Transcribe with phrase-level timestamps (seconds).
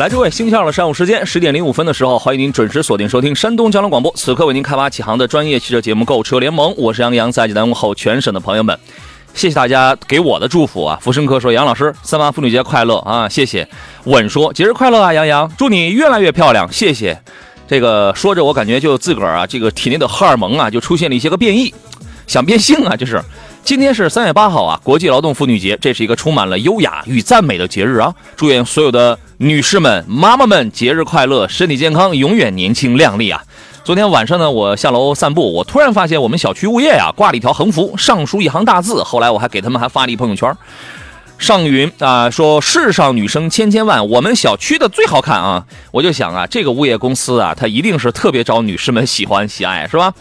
[0.00, 4.10] 来，诸位，星期二的上午时间十点零五分的时候，欢迎您准时锁定收听山东交通广播。
[4.16, 8.78] 此刻为您开发启航的专业汽车节目《购车联盟》，我是杨洋，在济南问候全省的朋友们。
[9.34, 10.98] 谢谢大家给我的祝福啊！
[11.02, 13.68] 福生科说：“杨老师，三八妇女节快乐啊！”谢谢。
[14.04, 17.20] 稳说：“节日快乐啊，杨洋，祝你越来越漂亮。”谢谢。
[17.68, 21.74] 这个说着，我感觉就自个儿啊，这个体内的荷尔蒙啊，就出现了一些个变异，
[22.26, 22.96] 想变性啊！
[22.96, 23.22] 就是，
[23.62, 28.12] 今天是三月八号啊，国际劳动妇女节，这是一个充满了优雅与赞美的节日啊！
[28.36, 33.42] 祝愿所有的女士们、妈妈们节日快乐，身体健康，永远年轻靓丽啊！
[33.84, 39.04] 昨天晚上呢，我下楼散步，我突然发现我们小区物业呀挂了一条横幅，上书一行大字。
[39.04, 40.52] 后来我还给他们还发了一朋友圈，
[41.38, 45.64] 上云啊说世上女生千千万，我们小区的最好看啊！
[45.92, 50.12] 我就想啊，这个物业公司啊，它一定是特别招女士们喜欢喜爱，是吧？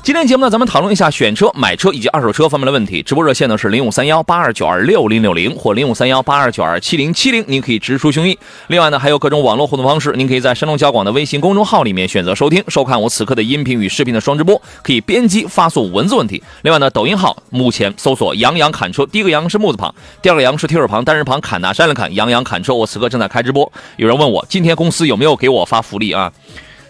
[0.00, 3.02] 今天节目呢，咱们讨论一下选车、买车以及二手车方面的问题。
[3.02, 8.34] 直播热线呢是零五三幺八二九二六零六零或零五三幺八二九二七零七零，您可以直抒胸臆。
[8.68, 16.42] 另外呢，还有各种网络互动方式，您可以在山东交广的微信公众号里面选择收听、收看我此刻的音频与视频的双直播，可以编辑发送文字问题。
[16.62, 22.72] 另外呢，抖音号目前搜索“杨洋砍车”，第一个“杨”是木字旁，第二个“杨”是提手旁，单人旁，砍大山的砍，杨洋砍车。
[22.72, 23.70] 我此刻正在开直播。
[23.96, 26.32] 有人问我今天公司有没有给我发福利啊？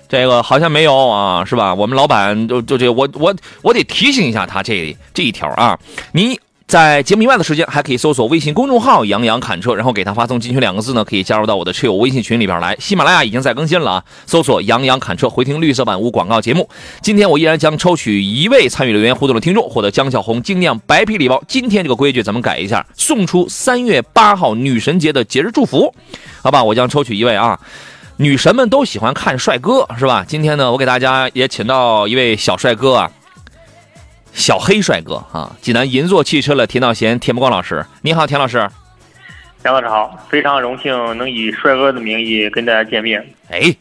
[0.08, 1.74] 这个好像没有啊，是吧？
[1.74, 5.78] 我们老板就就这，我我我得提醒一下他这这一条啊。
[6.12, 12.76] 你在节目以外的时间，还可以搜索微信公众号“杨洋侃车”，然后给他发送进群两个字呢，可以加入到我的车友微信群里边来。
[12.78, 16.68] 喜马拉雅已经在更新了啊，搜索“杨洋侃车”，回听绿色版无广告节目。
[17.00, 21.42] 今天我依然将抽取一位参与留言互动的听众，获得江小红精酿白啤礼包。
[21.48, 25.94] 今天这个规矩咱们改一下，送出三月八号女神节的节日祝福，
[26.42, 26.62] 好吧？
[26.62, 27.58] 我将抽取一位啊。
[28.20, 30.24] 女神们都喜欢看帅哥，是吧？
[30.26, 33.10] 今天呢，我给大家也请到一位小帅哥啊，
[34.32, 38.68] 小黑帅哥啊，济南银座汽车的田道贤、田不光老师，你好，田老师。
[39.62, 43.24] 田老师好，非常荣幸能以帅哥的名义跟大家见面。
[43.50, 43.72] 哎，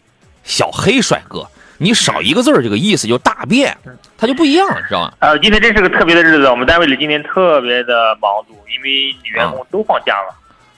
[0.44, 1.44] 小黑帅哥，
[1.80, 3.76] 你少一个字儿，这个意思就大变，
[4.20, 5.14] 他就不一样，知道吗？
[5.18, 10.36] 呃，今天真是个特别的日子，我们单位里今天特别的忙碌，因为女员工都放假了，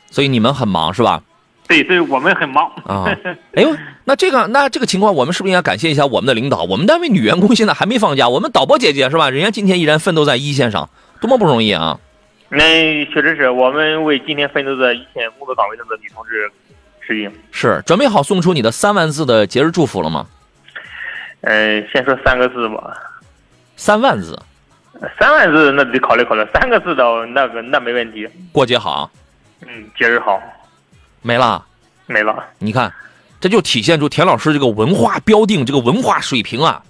[0.10, 1.22] 所以你们很忙，是吧？
[1.70, 3.06] 对，所以我们很忙啊。
[3.54, 6.64] 哎呦，那这个那这个情况，我们是不是应该感谢一下我们的领导？
[6.64, 9.30] 我们单位女员工现在还没放假，我们导播姐姐是吧？
[9.30, 10.90] 人家今天依然奋斗在一线上，
[11.22, 12.00] 多么不容易啊！
[12.50, 16.52] 那确实是我们为今天奋斗在一线工作岗位上的女同志
[17.08, 17.32] 致敬。
[17.52, 20.26] 是准备好送出你的三万字的节日祝福了吗？
[21.42, 22.98] 嗯，先说三个字吧。
[23.76, 24.36] 三万字。
[25.20, 28.28] 三万字那得考虑考虑，三个字的那个那没问题。
[28.52, 29.10] 过节好。
[29.62, 30.42] 嗯，节日好。
[31.22, 31.66] 没了，
[32.06, 32.44] 没了。
[32.60, 32.94] 你看，
[33.40, 36.82] 这就体现出田老师这个文化标定，这个文化水平啊。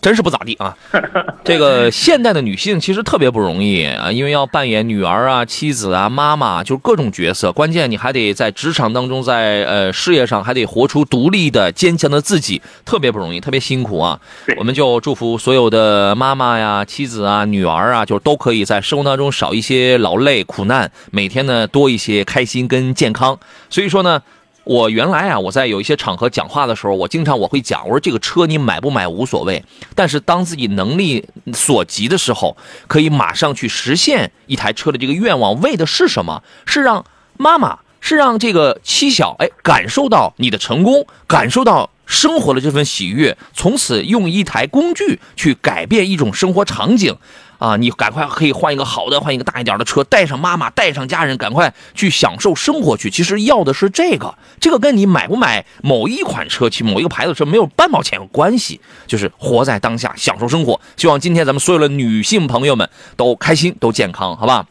[0.00, 0.74] 真是不咋地啊！
[1.44, 7.52] 这个现代的女性其实特别不容易啊，因为要扮演女儿啊、妻子啊、妈妈，就是各种角色。
[7.52, 14.18] 关键你还得在职场当中，在呃事业上还得活出独立的、坚强的自己，特别不容易，特别辛苦啊。
[14.56, 23.38] 我们就祝福所有的妈妈呀、妻子啊、女儿啊，就是都可以在生活当中少一些劳累苦难，每天呢多一些开心跟健康。
[23.68, 24.22] 所以说呢。
[24.64, 29.62] 我原来啊，我在有一些场合讲话的时候，我经常我会讲，我说这个车你买不买无所谓，
[29.94, 32.56] 但是当自己能力所及的时候，
[32.86, 36.42] 可以马上去实现一台车的这个愿望，为的是什么？
[36.66, 37.04] 是让
[37.36, 47.16] 妈妈，是让这个妻小哎感受到你的成功，感受到生活的这份喜悦，从此用一台工具去改变一种生活场景。
[47.58, 53.10] 啊，你赶快可以换一个好的，换一个大一点的车，带上妈妈，带上家人，赶快去享受生活去。
[53.10, 60.80] 其实要的是这个，这个跟你买不买某一款车、去某一个牌子车没有半毛钱关系，就是活在当下，享受生活。
[60.96, 64.64] 希望今天咱们所有的女性朋友们都开心，都健康，好吧？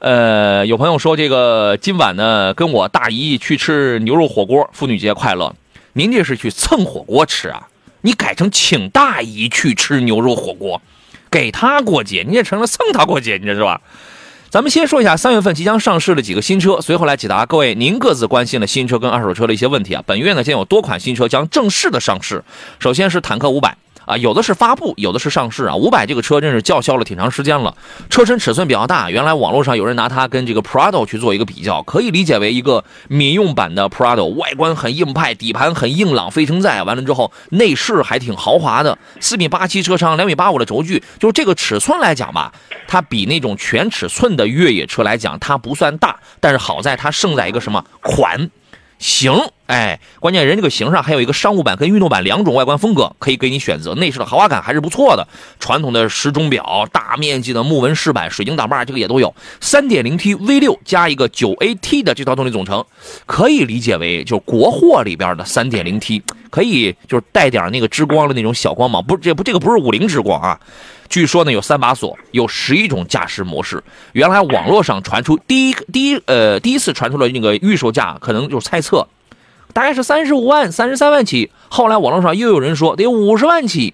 [0.00, 5.54] 呃，有朋友说这个今晚呢，跟我大姨去吃牛肉火锅，妇女节快乐。
[5.94, 7.68] 您这是去蹭火锅吃啊？
[8.02, 10.82] 你改成请大姨去吃牛肉火锅。
[11.30, 13.80] 给她过节，你也成了蹭她过节，你这是吧？
[14.50, 20.02] 咱们先说一下三月份即将上市的几个新车，随后来解答各位您各自关心的新车跟二手车的一些问题啊。
[20.06, 22.44] 本月呢将有多款新车将正式的上市，
[22.78, 23.76] 首先是坦克五百，
[24.06, 25.74] 啊，有的是发布，有的是上市啊。
[25.74, 27.76] 五百这个车真是叫嚣了挺长时间了，
[28.10, 42.52] 车身尺寸比较大，原来网络上有人拿它跟这个 Prado 去做一个比较，可以理解为一个民用版的 Prado，外观很硬派，底盘很硬朗，非承载，完了之后内饰还挺豪华的，四米八七车长，两米八五的轴距，就这个尺寸来讲吧，
[42.86, 48.50] 它比那种全尺寸的越野车来讲，它不算大，但是好在它胜在一个什么款。
[49.00, 49.34] 型，
[49.66, 55.26] 哎，关键人这个型上还有一个商务版跟运动版两种外观风格可以给你选择，内饰的豪华感还是不错的。
[55.58, 59.34] 传统的时钟表、大面积的木纹饰板、水晶挡把，这个也都有。
[59.62, 62.84] 3.0T V6 加一个 9AT 的这套动力总成，
[63.24, 70.60] 可以理解为就是国货里边的 3.0T，可以就是带点那个之光的那种小光芒，不，这不这个不是五菱之光啊。
[71.08, 73.82] 据说呢有三把锁，有十一种驾驶模式。
[74.12, 79.06] 原来网络上传出第一第一呃第一次传出了那个预售价，可能就是猜测，
[79.74, 81.50] 大概是三十五万、三十三万起。
[81.68, 83.92] 后来网络上又有人说得五十万起。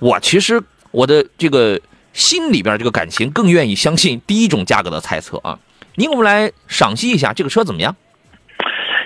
[0.00, 0.60] 我其实
[0.90, 1.78] 我的这个
[2.12, 5.56] 心里边这个感情更愿意相信第一种价格的猜测啊。
[5.94, 7.94] 您给我们来赏析一下这个车怎么样？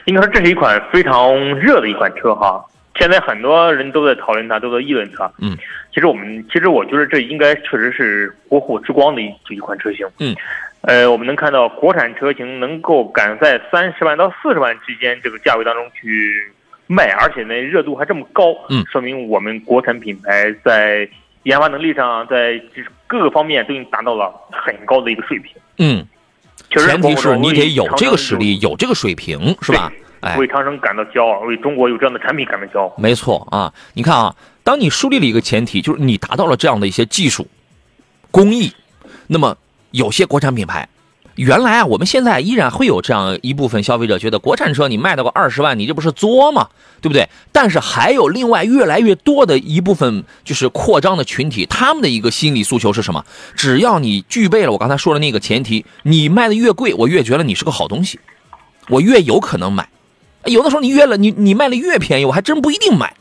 [0.05, 2.65] 应该说这是一款非常热的一款车哈。
[2.97, 5.29] 现在很多人都在讨论它，都在议论它。
[5.39, 5.57] 嗯，
[5.93, 10.07] 其实我们其实我觉得这应该确实是国货之光的一一款车型。
[10.21, 10.37] 嗯，
[10.87, 16.53] 呃，我们能看到国产车型能够敢在三十万到四十万之间这个价位当中去
[16.87, 18.55] 卖，而且呢热度还这么高。
[18.69, 21.09] 嗯，说明我们国产品牌在
[21.45, 25.53] 研发能力上，在就是各个方面都已经达到了很高的一个水平。
[25.79, 26.07] 嗯，
[26.71, 29.91] 前提是你得有这个实力，有这个水平，是吧？
[30.39, 32.95] 为长城感到骄傲，为中国有这样的产品感到骄傲。
[32.99, 37.47] 没错啊，你看啊，当你树立了一个前提，就是你达到了这样的一些技术
[38.31, 38.73] 工艺，
[39.27, 39.57] 那么
[39.95, 40.89] 有些国产品牌，
[41.37, 46.69] 原来啊，我们现在依然会有这样一部分消费者觉得国产车你卖到个二十万，你这不是作吗？
[47.01, 47.29] 对不对？
[47.53, 53.25] 但是还有另外越来越多的一部分就是扩张的群体，他们的一个心理诉求是什么？
[53.55, 58.19] 只要你具备了我刚才说的那个前提，你卖的越贵，我越觉得你是个好东西，
[58.89, 59.89] 我越有可能买。
[60.47, 63.15] 有的时候你越了你你卖的越便宜，我还真不一定买。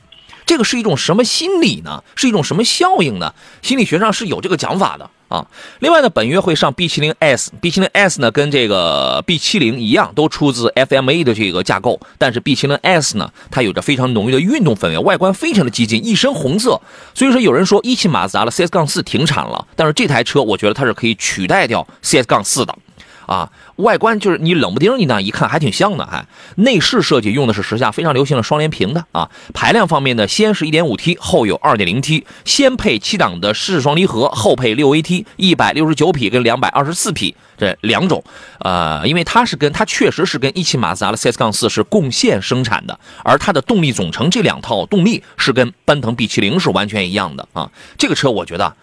[0.47, 2.03] 这个是一种什么心理呢？
[2.15, 3.35] 是一种什么效应呢？
[3.61, 5.47] 心理学上是有这个讲法的啊。
[5.79, 16.79] 另外呢，本月会上 B70 S，B70 S 呢跟这个 B70 一样，都出自 FMA 的这个架构，但是 B70 S 呢，它有着非常浓郁的运动氛围，外观非常的激进，一身红色。
[17.15, 22.77] 所以说有人说一汽马自达的 CS 杠四停产了，但是这台车我觉得它是可以取代掉 CS 杠四的。
[23.25, 26.25] 啊，外观就是你冷不丁你那一看还挺像的，还
[26.55, 29.29] 内饰设计用的是时下非常流行的双联屏的啊。
[29.53, 38.23] 排量方面呢，先是一点五 T，后有二点零 T，先配七档的湿式双离合，后配六 AT，一百六十九匹跟两百二十四匹这两种。
[38.59, 47.71] 呃，因为它是跟它确实是跟一汽马自达的 CS 杠四是共线生产的，而它的动力总成这两套动力是跟奔腾 B 七零是完全一样的啊。
[47.97, 48.75] 这个车我觉得，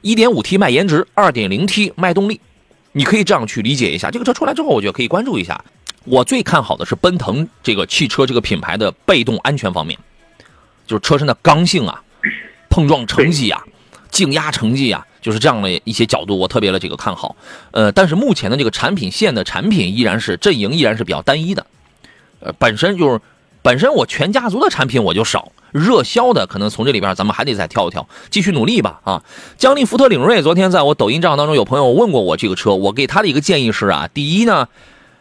[0.00, 2.40] 一点五 T 卖颜值，二点零 T 卖动力。
[2.92, 5.64] 你可以这样去理解一下，这个车出来之后，我觉得可以关注一下。
[6.04, 9.98] 我最看好的是奔腾这个汽车这个品牌的被动安全方面，
[10.86, 12.02] 就是车身的刚性啊、
[12.68, 13.62] 碰撞成绩啊、
[14.10, 17.36] 静压成绩啊，就是这样的一些角度，我特别的这个看好。
[17.70, 21.66] 呃，但是目前的这个产品线的产品依然是阵营依然是比较单一的，
[22.40, 23.20] 呃，本身就是
[23.62, 25.52] 本身我全家族的产品我就少。
[25.72, 29.22] 热销的可能从这里边，咱们还得再挑一挑，继续努力吧啊！
[29.56, 34.68] 江铃福特领锐，昨天在我抖音账号当中有朋友问过我这个车，我给他的一个建议是啊，第一呢，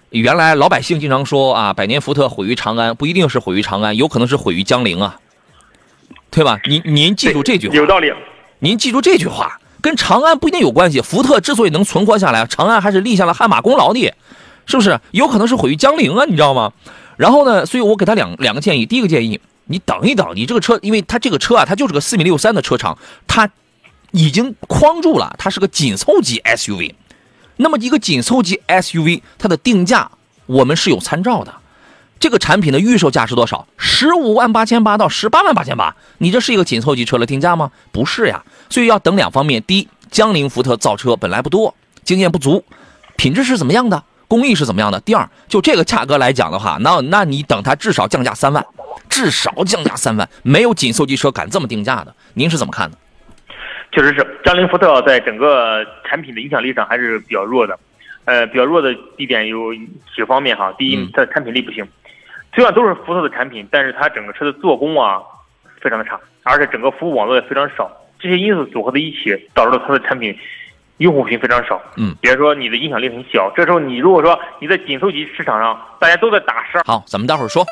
[0.09, 5.17] 原来老百姓经常说啊，百年福特毁于长安，不一定是毁于长安，有可能是毁于江铃啊，
[6.29, 6.59] 对吧？
[6.67, 8.11] 您您记住这句话，有道理。
[8.59, 10.99] 您记住这句话，跟长安不一定有关系。
[10.99, 14.13] 福特之所以能存活下来，长安还是立下了汗马功劳的，
[14.65, 14.99] 是不是？
[15.11, 16.73] 有可能是毁于江陵啊，你知道吗？
[17.15, 19.39] 然后呢，所以我给他两两个建议，第一个建议。
[19.65, 23.49] 你等一等，你这个车，因为它这个车啊，它就是个四米六三的车长，它
[24.11, 26.93] 已经框住了，它是个紧凑级 SUV。
[27.57, 30.11] 那么一个紧凑级 SUV，它的定价
[30.45, 31.53] 我们是有参照的。
[32.19, 33.67] 这个产品的预售价是多少？
[33.77, 35.95] 十五万八千八到十八万八千八。
[36.19, 37.71] 你这是一个紧凑级车的定价吗？
[37.91, 38.43] 不是呀。
[38.69, 42.63] 所以要等两方面：第一，江铃福特造车本来不多，经验不足，
[43.15, 44.03] 品质是怎么样的？
[44.31, 44.97] 工艺是怎么样的？
[45.01, 48.65] 第二，就这个价格来讲的话，那那你等它至少降价三万。
[49.09, 52.97] 至少降价三万，没有紧凑级车敢这么定价的，您是怎么看的？
[53.91, 57.77] 确实是，江铃福特在整个产品的影响力上还是比较弱的，
[58.23, 59.73] 呃，比较弱的地点有
[60.15, 60.73] 几方面哈。
[60.77, 61.85] 第一，它的产品力不行，
[62.55, 65.19] 虽然都是福特的产品，但是它整个车的做工啊
[65.81, 70.33] 非常的差，而且整个服务网络也非常少，这些因素组合在一起，导致了它的产品
[71.01, 71.81] 用户群非常少。
[71.97, 77.65] 嗯，比如说你的影响力很小，这时候你如果说你在紧凑级市场上大家都在打十二，好，咱们待会儿说。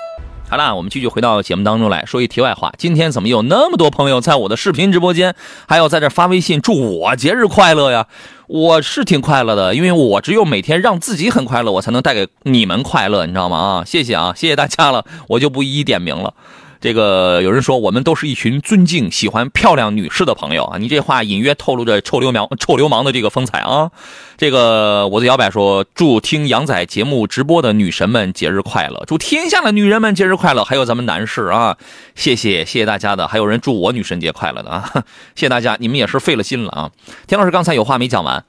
[0.49, 2.71] 好了，我们继续回到节目当中来说一题外话。
[2.75, 5.35] 今天怎么有那么多朋友在我的视频直播间，
[5.67, 8.07] 还有在这发微信祝我节日快乐呀？
[8.47, 13.57] 我是挺快乐的，因为我只有每天让自己很快乐，我才能带给你们快乐，你知道吗？
[13.57, 16.33] 啊，谢谢啊，谢谢大家了，我就不一一点名了。
[16.81, 23.91] 这个有人说我们都是一群尊敬、喜欢漂亮女士的朋友啊，你这话隐约透露着臭流氓、 臭流氓的这个风采啊。
[24.37, 31.75] 这个我的摇摆说，祝听杨仔节目直播的女神们节日快乐，祝天下的女人们节日快乐，还有咱们男士啊，
[32.15, 34.89] 谢谢谢谢大家的，还有人祝我女神节快乐的啊，
[35.35, 36.91] 谢谢大家，你们也是费了心了啊。
[37.27, 38.41] 田老师刚才有话没讲完，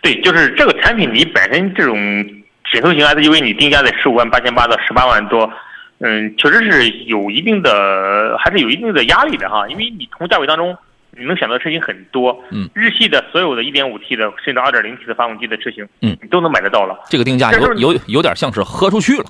[0.00, 1.94] 对，就是这个产品你本身这种
[2.72, 5.46] 紧凑型 SUV，你定价在十五万八千八到十八万多。
[5.98, 10.76] 嗯，确实是有一定的，还是有一定的压力的哈，因为你同价位当中，
[11.12, 12.38] 你能选择的车型很多。
[12.50, 16.98] 嗯，日系的所有的 1.5T 的，甚至 2.0T 的发动机的车型，嗯，你都能买得到了。
[17.08, 19.24] 这个定价有有有点像是喝出去了。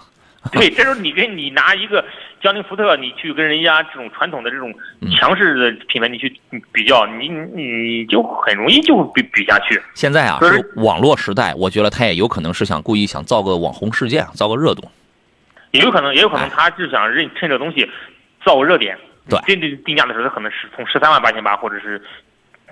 [0.53, 2.05] 对，这时候你跟你拿一个
[2.41, 4.73] 江铃福特，你去跟人家这种传统的这种
[5.11, 6.33] 强势的品牌，你去
[6.73, 9.81] 比较，你你就很容易就比比下去。
[9.95, 14.85] 现在啊，是网络时代，我觉得他也有可能是想故意想造个网红事件，造个热度。
[15.77, 17.91] 也有可能，也有可能，他就想认趁这东西
[18.45, 18.99] 造个热点。
[19.29, 22.01] 对，定定定价的时候，他可能是从十三万八千八，或者是，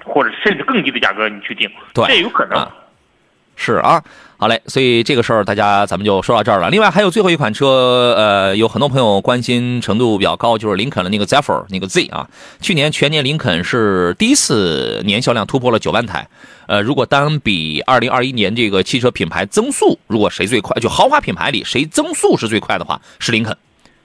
[0.05, 2.71] 或者甚至更低的价格你去定，对，这有可能。
[3.57, 4.03] 是啊，
[4.37, 6.69] 好嘞，所以这个事儿大家咱们就说到这儿了。
[6.71, 12.29] 另外还有最后一款车，呃，有很多朋友关心程度比较高，就是林肯的那个 Zephyr 那个 Z 啊。
[12.61, 16.27] 去年全年林肯是第一次年销量突破了九万台。
[16.67, 23.57] 呃，如果单比二零二一年这个汽车品牌增速，如果谁最快，就豪华品牌里谁增速是最快的话，是林肯。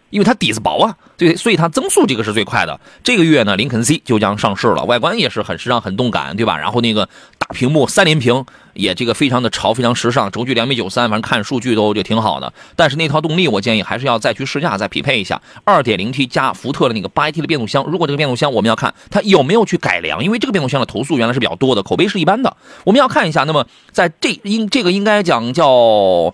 [0.10, 2.80] 因为它底子薄啊，对，所以它增速这个是最快的。
[3.04, 6.58] 这个月呢，林肯 C 就将上市了，外观也是很时尚、很动感，对吧？
[6.58, 12.51] 然后那个大屏幕三连屏也这个非常的潮、非常时尚，轴距两米九三，反正看数据都就挺好的。
[12.75, 15.39] 但是那套动力，我建议还是要再去试驾、再匹配一下。
[15.63, 22.58] 二点零 T 加福特的那个八 AT 的变速箱，如果这个变速箱我们要看它有没有去改良，因为这个变速箱的投诉原来是比较多的，口碑是一般的。
[22.84, 26.34] 我们要看一下，那么在这应这个应该讲叫，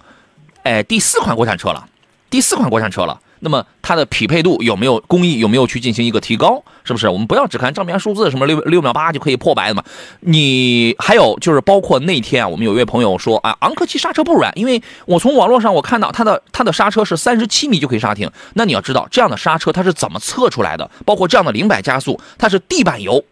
[0.63, 1.85] 哎，第四款国产车了，
[2.29, 3.19] 第四款国产车了。
[3.45, 6.61] 那么它的匹配度有没有工艺有没有去进行一个提高？
[6.83, 7.07] 是不是？
[7.07, 9.83] 我们不要只看账面数字，什么六六秒八就可以破百的嘛？
[10.21, 18.29] 你还有就是包括那天啊，我们有一位朋友说啊，昂科旗刹车不软，因为我从网络上我看到它的它的刹车是三十七米就可以刹停。
[18.55, 20.89] 那你要知道这样的刹车它是怎么测出来的？
[21.05, 23.23] 包括这样的零百加速，它是地板油。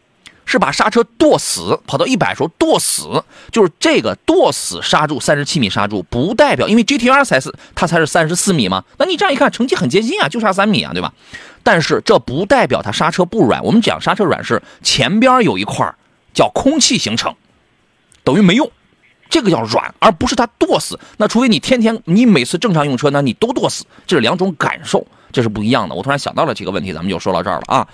[0.45, 8.83] 是把刹车剁死，跑到一百时候剁死，就是这个剁死刹住三十七米刹住，不代表因为 GTR 才是它才是三十四米嘛。
[8.97, 11.13] 那你这样一看，成绩很接近啊，就差三米啊，对吧？
[11.63, 13.63] 但是这不代表它刹车不软。
[13.63, 15.95] 我们讲刹车软是前边有一块
[16.33, 17.33] 叫空气形成，
[18.23, 18.69] 等于没用，
[19.29, 20.99] 这个叫软，而不是它剁死。
[21.17, 25.95] 那除非你天天你每次正常用车呢，你都剁死，这是两种感受，这是不一样的。
[25.95, 27.87] 我突然想到了这个问题，咱们就说到这儿了啊。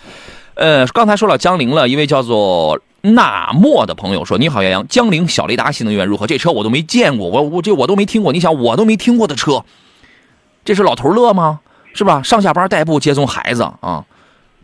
[0.60, 6.28] 呃，刚才说到江铃了，一位叫做纳莫的朋友说：“你好，杨洋，江铃小雷达新能源如何？
[6.28, 8.34] 这车我都没见过，我我这我都没听过。
[8.34, 9.64] 你想，我都没听过的车，
[10.66, 11.62] 这是老头乐吗？
[11.94, 12.22] 是吧？
[12.24, 14.04] 上下班代步、接送孩子啊，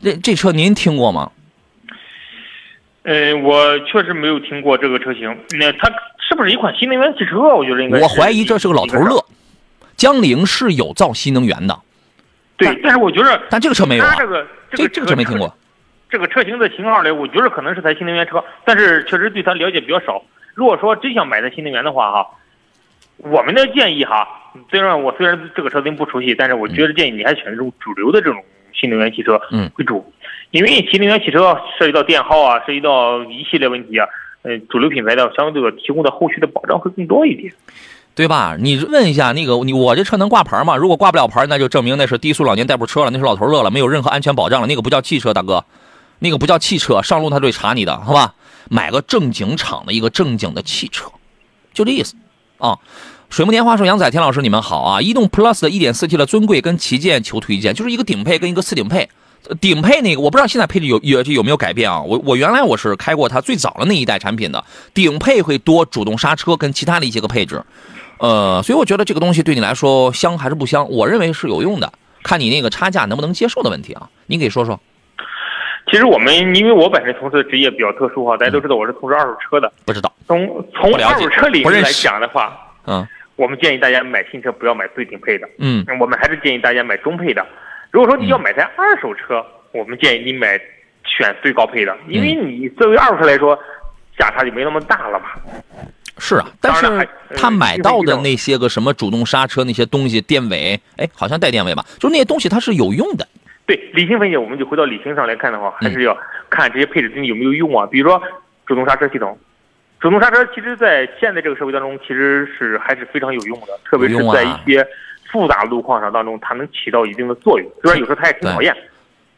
[0.04, 1.32] 这这车您听过吗？”
[3.04, 5.34] 呃，我确实没有听过这个车型。
[5.58, 5.90] 那它
[6.28, 7.40] 是不是一款新能源汽车？
[7.40, 8.02] 我觉得应该。
[8.02, 9.24] 我怀疑这是个老头乐。
[9.96, 11.80] 江铃是有造新能源的，
[12.58, 14.14] 对，但是我觉得，但这个车没有啊。
[14.18, 15.56] 这个这这个车没听过。
[16.10, 20.24] 这个车型的型号呢，我觉得可能是台新能源车，但是确实对它了解比较少。
[20.54, 22.28] 如果说真想买台新能源的话，哈，
[23.18, 24.28] 我们的建议哈，
[24.70, 28.42] 虽然我虽然这个车型不熟悉，但是我觉得建议你还选这种主流的这种
[28.74, 29.42] 新能源汽车
[29.78, 30.14] 为主，
[30.52, 34.08] 因为新能源汽车涉及到电耗啊，涉及到一系列问题啊，
[34.44, 37.52] 呃，主流品牌的相对的提供的后续的保障会更多一点，
[38.16, 38.56] 对吧？
[38.58, 40.78] 你问一下那个你我这车能挂牌吗？
[40.78, 45.66] 如果挂不了牌，那就证明那是低速老年代步车了，那是老头乐了，没有任何安全保障了，那个不叫汽车，大哥。
[46.20, 48.36] 那个不叫汽车，上路他就会查你的，好吧？
[48.70, 51.06] 买个正经厂的一个正经的汽车，
[51.74, 52.16] 就这意思
[52.58, 52.80] 啊。
[53.30, 55.02] 水木年华说：“杨仔、田老师，你们好啊！
[55.02, 59.10] 逸动 Plus 的 1.4T 的尊贵跟旗舰求推荐，就是一个顶配跟一个次顶配。
[59.60, 62.02] 顶配那个我不知道现在配置有有有没有改变啊？
[62.02, 67.62] 我我原来我是开过它最早的那一代产品的，顶配会多主动刹车跟其他的一些个配置，
[68.20, 70.90] 呃，所以我觉得这个东西对你来说香还是不香？
[70.90, 71.92] 我认为是有用的，
[72.24, 74.10] 看你那个差价能不能接受的问题啊。
[74.28, 74.80] 你给说说。”
[75.88, 79.72] 其实我们，因为我本身从事的职业比较特殊哈，大家都知道我是从事二手车的。
[79.86, 80.12] 不知道。
[80.28, 85.48] 从从二手车领域来讲的话，嗯，我们建议大家买新车不要买最顶配的。
[85.60, 85.86] 嗯。
[86.00, 87.46] 我们还是建议大家买中配的。
[87.92, 90.60] 如果说你要买台二手车，我们建议你买
[91.06, 93.58] 选最高配的，因为你作为二手车来说，
[94.18, 95.26] 价差就没那么大了嘛。
[96.18, 101.86] 是啊，但是他买到的那些个什么主动刹车那些东西，电尾，哎，好像带电尾吧？
[102.00, 103.28] 就那些东西它是有用的。
[103.66, 106.16] 对，理性分析，我们就回到理性上来看的话，还是要
[106.50, 107.86] 看这些配置对你有没有用啊。
[107.86, 108.22] 比如说
[108.66, 109.38] 主动刹车系统，
[110.00, 114.86] 主动刹车其实在现在这个社会当中，其实是还是非常有用的，特别是在一些
[115.32, 117.70] 复杂路况上当中，它能起到一定的作用。
[117.82, 118.76] 虽然有时候它也挺讨厌。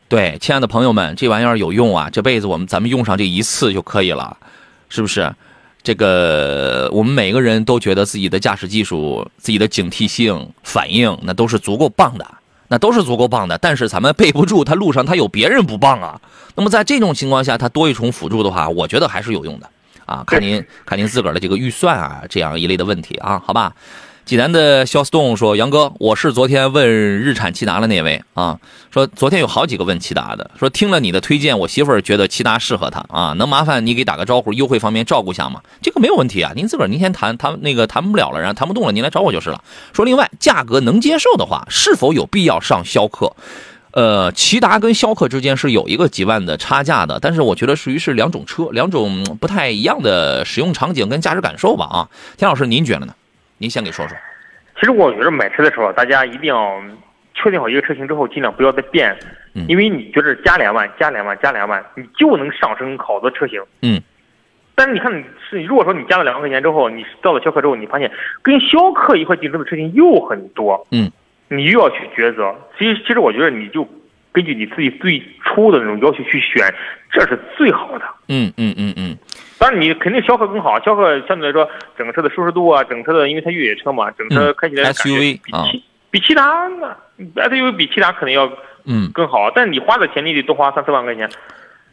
[0.09, 2.09] 对，亲爱的朋友们，这玩意儿有用啊！
[2.09, 4.37] 这辈子我们咱们用上这一次就可以了，
[4.89, 5.29] 是不是？
[5.83, 12.25] 这个我们每个人都觉得自己的驾驶技术、自己的警惕性、反应，那都是足够棒的，
[12.67, 13.57] 那都是足够棒的。
[13.57, 16.19] 但是咱们备不住，他路上他有别人不棒啊。
[16.55, 19.69] 那么在这种情况下，他多一重辅助的话，我觉得还是有用的
[20.05, 20.23] 啊。
[20.25, 23.73] 看您看您自个儿的这个预算啊，这样一类的问题啊，好吧。
[24.27, 28.59] 济南的肖斯栋说：“杨哥，我是昨天问日产骐达的那位啊，
[28.91, 35.61] 说昨天有好几个问骐达的，说听了你的推荐，我媳妇儿觉得骐达适合她啊，能麻烦你给打个招呼，优惠方面照顾下吗？
[35.81, 39.63] 这个没有问题啊，您自个儿您先谈谈那个谈不了了，然后谈不动了，您来找我就是了。
[39.93, 43.33] 说另外价格能接受的话，是否有必要上逍客？
[43.91, 53.13] 呃，骐达跟逍客之间是有一个几万的差价的，但是我觉得属于是两种车，两种不太一样的使用场景跟驾驶感受吧啊，田老师您觉得呢？”
[53.57, 54.17] 您先给说说。
[54.79, 56.81] 其实我觉得买车的时候，大家一定要
[57.33, 59.17] 确定好一个车型之后，尽量不要再变，
[59.67, 63.61] 因为你觉得加两万、加两万、加两万，你就能上升好多车型。
[63.81, 64.01] 嗯。
[64.75, 65.11] 但是你看，
[65.49, 68.11] 是如果说你加了两万块钱之后，你到了逍客之后，你发现
[68.43, 70.85] 跟逍客一块竞争的车型又很多。
[70.91, 71.11] 嗯。
[71.49, 72.53] 你又要去抉择。
[72.77, 73.87] 其实，其实我觉得你就
[74.37, 76.71] 根据你自己最初的那种要求去选，
[77.11, 78.05] 这是最好的。
[78.27, 79.17] 嗯嗯嗯嗯。
[79.57, 80.79] 当然，你肯定逍客更好。
[80.81, 81.67] 逍客相对来说，
[81.97, 85.65] 整个车的舒适度啊，整车的，因为它越野车嘛，整车开起来 SUV 啊，
[86.11, 86.95] 比其他呢
[87.35, 88.47] ，SUV 比其他可能要
[88.85, 89.49] 嗯更好。
[89.55, 91.27] 但是你花的钱，你得多花三四万块钱。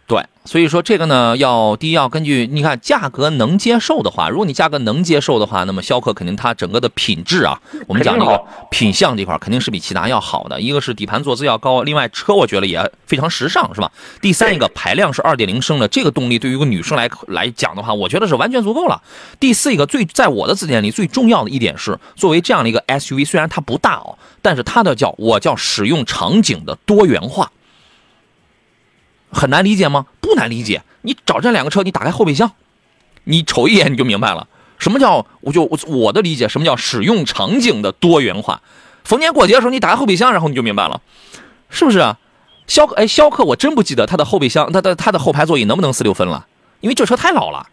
[0.06, 8.38] 对，所以说这个呢，要第一要根据你看价格能接受的话，如果你价格能接受的话，那么逍客肯定它整个的品质啊，我们讲这个
[8.70, 10.60] 品相这块肯定是比骐达要好的。
[10.60, 13.90] 一个是底盘坐姿要高，另外车我觉得也非常时尚，是吧？
[14.20, 19.00] 第三一个排量是二点零升的，这个动力对于一个女生来来讲的话，我觉得是完全足够了。
[19.40, 27.50] 第四一个最在我的字典里最重要的一点是，作为这样的一个 SUV，虽然它不大哦，但是它的叫我叫使用场景的多元化。
[29.34, 30.06] 很难理解吗？
[30.20, 30.82] 不难理解。
[31.02, 32.52] 你找这两个车，你打开后备箱，
[33.24, 34.46] 你瞅一眼你就明白了。
[34.78, 38.62] 什么叫我就我我的理解，什么叫使用场景的多元化？
[39.04, 41.00] 逢年过节的时候，你打开后备箱，然后你就明白了，
[41.68, 42.18] 是不是啊？
[42.66, 46.46] 逍客哎，逍客我真不记得它的后备箱，它的它的后排座椅能不能四六分了？
[46.80, 47.66] 因为这车太老了。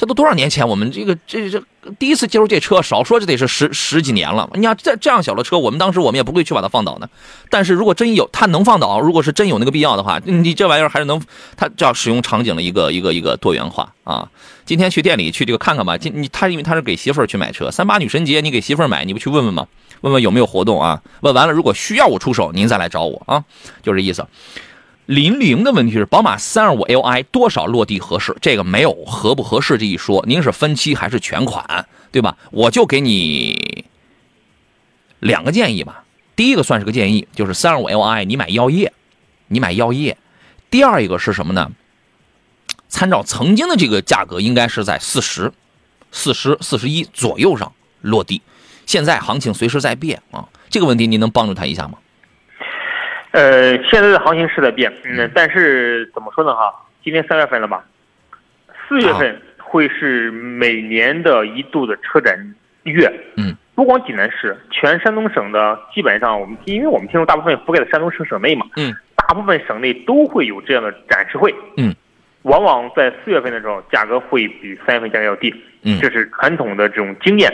[0.00, 0.66] 这都多少年前？
[0.66, 1.62] 我们这个这这
[1.98, 4.48] 第一次接触这车，少说这得是十十几年了。
[4.54, 7.10] 你要这这样小的车，我们当时我们也不会去把它放倒的。
[7.50, 11.20] 但是如果真有它能放倒，如果是真有那个必要的话，你这玩意儿还是能，
[11.54, 14.26] 它叫使用场景的一个一个一个多元化啊。
[14.64, 15.98] 今天去店里去这个看看吧。
[15.98, 19.66] 今你他因为他是给媳妇儿去买车，三八女神节你给媳妇儿买，你不去问问吗？
[20.00, 21.02] 问问有没有活动啊？
[21.20, 23.44] 问完了，如果需要我出手，您再来找我啊，
[23.82, 24.26] 就这意思。
[25.10, 28.36] 零零的问题是，宝马三二五 Li 多少落地合适？
[28.40, 30.24] 这个没有合不合适这一说。
[30.24, 32.36] 您是分期还是全款，对吧？
[32.52, 33.84] 我就给你
[35.18, 36.04] 两个建议吧。
[36.36, 38.92] 第一个算是个建议，就是三二五 Li 你买药业，
[39.48, 40.16] 你买药业。
[40.70, 41.72] 第二一个是什么呢？
[42.88, 45.52] 参照曾经的这个价格，应该是在四十、
[46.12, 48.40] 四十四十一左右上落地。
[48.86, 51.98] 现在行情随时在变啊，这个问题您能帮助他一下吗？
[53.32, 56.52] 呃，现在的行情是在变，嗯，但是怎么说呢？
[56.54, 57.84] 哈，今年三月份了吧？
[58.88, 62.36] 四月份会是每年的一度的车展
[62.82, 71.94] 月，嗯，不光济南市，全山东省的基本上，我们因为我们听众大部分覆盖在山东省省内嘛，嗯，大部分省内都会有这样的展示会，嗯，
[72.42, 77.48] 往往在四月份的时候，价格会比三月份价格要低，嗯，这是传统的这种经验。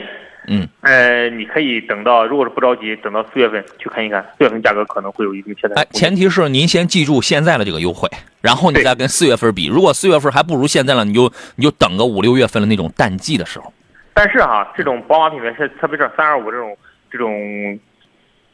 [0.48, 5.74] 嗯，呃，你可以等到，如果是不着急，等到四月份去看一看，四月份价格可能会有一定下降。
[5.76, 8.08] 哎，前提是您先记住现在的这个优惠，
[8.40, 9.66] 然后你再跟四月份比。
[9.66, 13.72] 如果四月份还不如现在了，你就你就等个五六月份的那种淡季的时候。
[14.14, 16.76] 但是哈，这种宝马品牌是特别是三二五这种
[17.10, 17.78] 这种，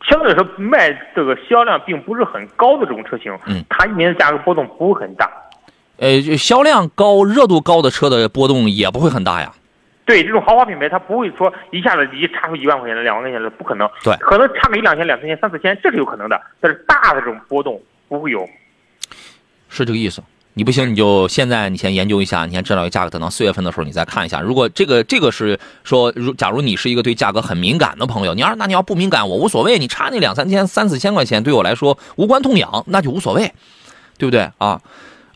[0.09, 5.31] 相对来说卖这个销量并不是很高的这种车型，嗯，它一年的价格波动不会很大。
[5.99, 9.53] 呃，销量高、热度高的车的波动也不会很大呀。
[10.05, 13.89] 对这种豪华品牌，它不会说一下子一差出一万块钱的、两万块钱的，不可能。
[14.03, 16.41] 对，可能差个一两千、两三千、三四千，这是有可能的。
[16.61, 18.49] 但是大的这种波动不会有。
[19.69, 20.23] 是这个意思。
[20.55, 24.39] 你不行，你就现在你先研究一下，你先知道一个价格，等到四月份的时候你再看一下。
[24.39, 33.51] 如果这个这个是说，如假如你是一个对价格很敏感的朋友，你要那你要不敏感，我无所谓，你差那两三千、三四千块钱对我来说无关痛痒，那就无所谓，
[34.19, 34.79] 对不对啊？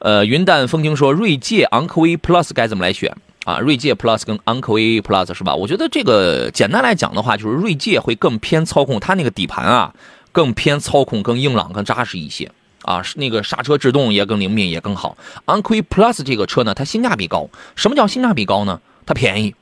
[0.01, 3.11] 呃，云淡风轻说，锐界、昂科威 Plus 该怎么来选？
[3.47, 5.55] 啊，锐界 Plus 跟昂科威 Plus 是吧？
[5.55, 9.95] 我觉得这个简单来讲的话，就是锐界会更偏操控，它那个底盘啊
[10.33, 12.51] 更偏操控，更硬朗、更扎实一些
[12.83, 13.01] 啊。
[13.15, 15.17] 那个刹车制动也更灵敏，也更好。
[15.45, 17.49] 昂科威 Plus 这个车呢，它性价比高。
[17.77, 18.81] 什么叫性价比高呢？
[19.07, 19.55] 它便宜，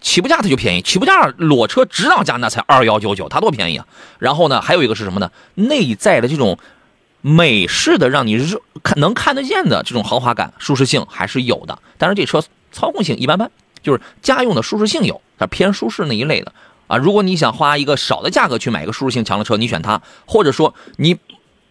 [0.00, 3.86] 起步价它就便宜，起步价裸车指导价那才二幺九九，它多便宜啊！
[4.18, 5.30] 然后呢，还有一个是什么呢？
[5.54, 6.58] 内在的这种
[7.20, 8.36] 美式的，让你
[8.82, 11.78] 看能看得见的这种豪华感、舒适性还是有的。
[11.96, 12.42] 但是这车。
[12.72, 13.50] 操控性一般般，
[13.82, 16.52] 就是家用的舒适性有，它偏舒适那一类的
[16.88, 16.96] 啊。
[16.96, 21.16] 如果你想花一个少的价格去买一个舒适性强的车，你选它；或者说你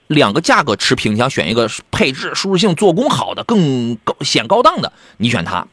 [0.08, 5.66] 两个价格持平，你想选一个配置、舒适性、做工好的、更高显高档的，你选它。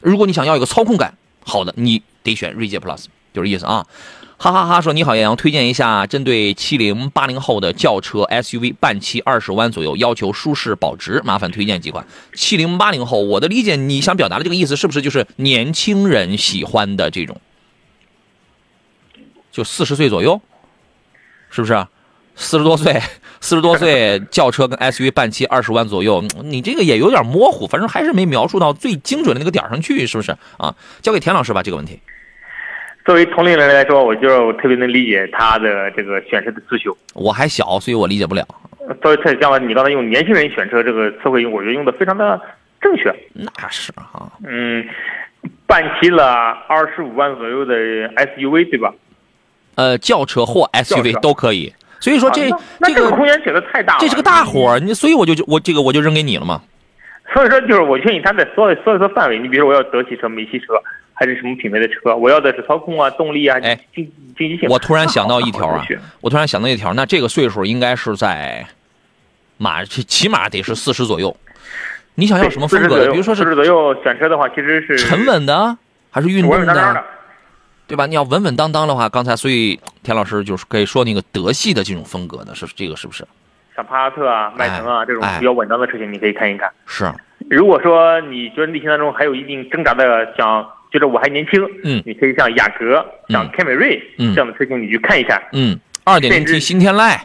[0.00, 3.86] 如果你想要一个操控感好的，你得选锐界 Plus，就是意思啊。
[4.42, 4.80] 哈哈哈！
[4.80, 12.06] 说你好，杨洋，推荐一下针对七零八零后的轿车 SUV 半期二十万左右，要求舒适保值，麻烦推荐几款。
[12.32, 17.38] 七零八零后，我的理解，你想表达的这个意思是不是就是年轻人喜欢的这种？
[19.52, 20.40] 就四十岁左右，
[21.50, 21.86] 是不是？
[22.34, 22.98] 四十多岁，
[23.42, 30.74] 四十多岁 轿车跟 SUV 半期二十万左右，你这个也有点模糊，反正还是没描述到最精准的那个点上去，是不是啊？
[31.02, 32.00] 交给田老师吧，这个问题。
[33.04, 36.96] 作为同龄人来说，我觉得我特别能理解他的这个选车的需求。
[37.14, 38.46] 我还小，所以我理解不了。
[39.00, 42.40] 作为特像你刚才用年轻人选车这个词汇，我觉得用的非常的
[42.80, 43.12] 正确。
[43.32, 44.30] 那是哈。
[44.46, 44.84] 嗯，
[45.66, 46.24] 办齐了
[46.68, 48.92] 二十五万左右的 SUV 对吧？
[49.76, 51.72] 呃，轿车或 SUV 都可以。
[52.00, 52.48] 所以说这
[52.82, 54.00] 这个空间选的太大了。
[54.00, 56.60] 这是个大活儿，你所以我就就我这个我就扔给你了嘛。
[57.32, 60.74] 所以说就是我建议他在所有所有的范围，你比如说我要德系车、美系车。
[61.20, 62.16] 还是什么品牌的车？
[62.16, 64.66] 我要的是操控啊、动力啊、哎经经济性。
[64.70, 65.86] 我突然想到一条啊，
[66.22, 68.66] 我突然想到一条，那这个岁数应该是在，
[69.58, 71.36] 马起码得是四十左右。
[72.14, 73.10] 你想要什么风格的？
[73.10, 75.76] 比如说是四十左右选车的话，其实是沉稳的
[76.10, 77.04] 还是运动的？
[77.86, 78.06] 对吧？
[78.06, 83.22] 你要稳稳当当的话，刚才所以田老师就是可以说那个德系的这种风格的，是这个是不是？
[83.76, 86.70] 像帕萨特啊、迈腾啊这种比较稳当的车型，你可以看一看。
[86.86, 87.12] 是。
[87.50, 90.66] 如果说你觉得内心当中还有一定挣扎的想。
[90.90, 97.18] 觉得我还年轻，嗯，你可以像雅阁、像凯美瑞这样的车型，你去看一看，嗯，二点零 T 新天籁，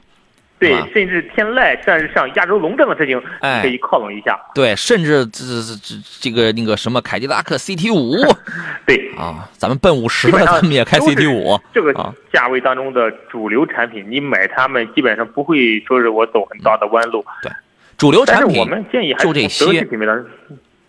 [0.60, 8.16] 对，甚至天籁，甚至像亚洲龙这样的车型，哎，可以靠拢一下，对，甚至这这这这个那个什么凯迪拉克 CT 五，
[8.86, 9.12] 对。
[9.16, 11.94] 啊，咱们奔五十了，咱们也开 CT 五，这个
[12.34, 17.50] 价位当中的主流产品，你买它们基本上不会说是我走很大的弯路，对，
[17.98, 19.88] 主流产品，我们建议还就这些。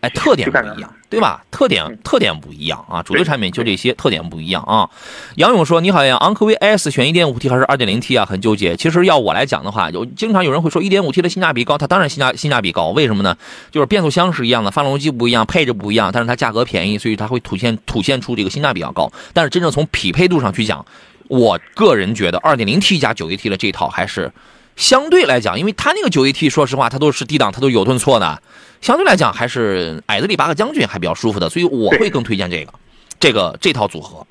[0.01, 1.43] 哎，特点不一样，对吧？
[1.51, 4.87] 特点特点不一样啊，主流产品就这些，特点不一样啊。
[5.37, 8.27] 杨勇说：“你好，呀，昂科威 S 选 1.5T 还是 2.0T 啊？
[8.27, 8.77] 很纠结。
[8.77, 12.89] 其实要我来讲的话，有经常有人会说 1.5T 的性价比高，它当然性价性价比高。
[12.89, 13.35] 为什么呢？
[13.71, 19.11] 就是变速箱是一样的，发动机不一样，配置不一样，但是它价格便宜，所以它会凸现凸现出这个性价比较高。
[19.33, 20.85] 但是真正从匹配度上去讲，
[21.29, 24.31] 我个人觉得 2.0T 加 9AT 的这套还是。”
[24.77, 28.43] 相对来讲，因为它那个 9AT 说实话，它都是低档，它都有顿挫的。
[28.81, 32.73] 相对来讲，还是矮子里拔个将军还比较舒服的，所以我会更推荐这个，
[33.19, 34.27] 这个这套组合。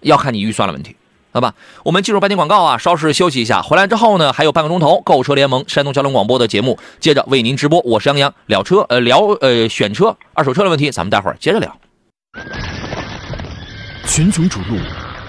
[0.00, 0.96] 要看你预算的问题，
[1.32, 1.54] 好吧？
[1.84, 7.80] 我们进入半天广告啊，稍事休息一下，回来之后呢，还有半个钟头，购车联盟山东交通广播的节目接着为您直播。
[7.80, 11.76] 我是杨洋，聊车，呃，聊呃选车、二手车的问题，咱们待会儿接着聊。
[14.06, 14.78] 群雄逐鹿，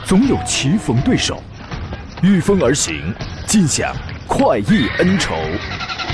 [0.06, 1.44] 总有棋逢对手，
[2.24, 3.14] 御风而行，
[3.46, 3.94] 尽享。
[4.28, 5.36] 快意恩仇，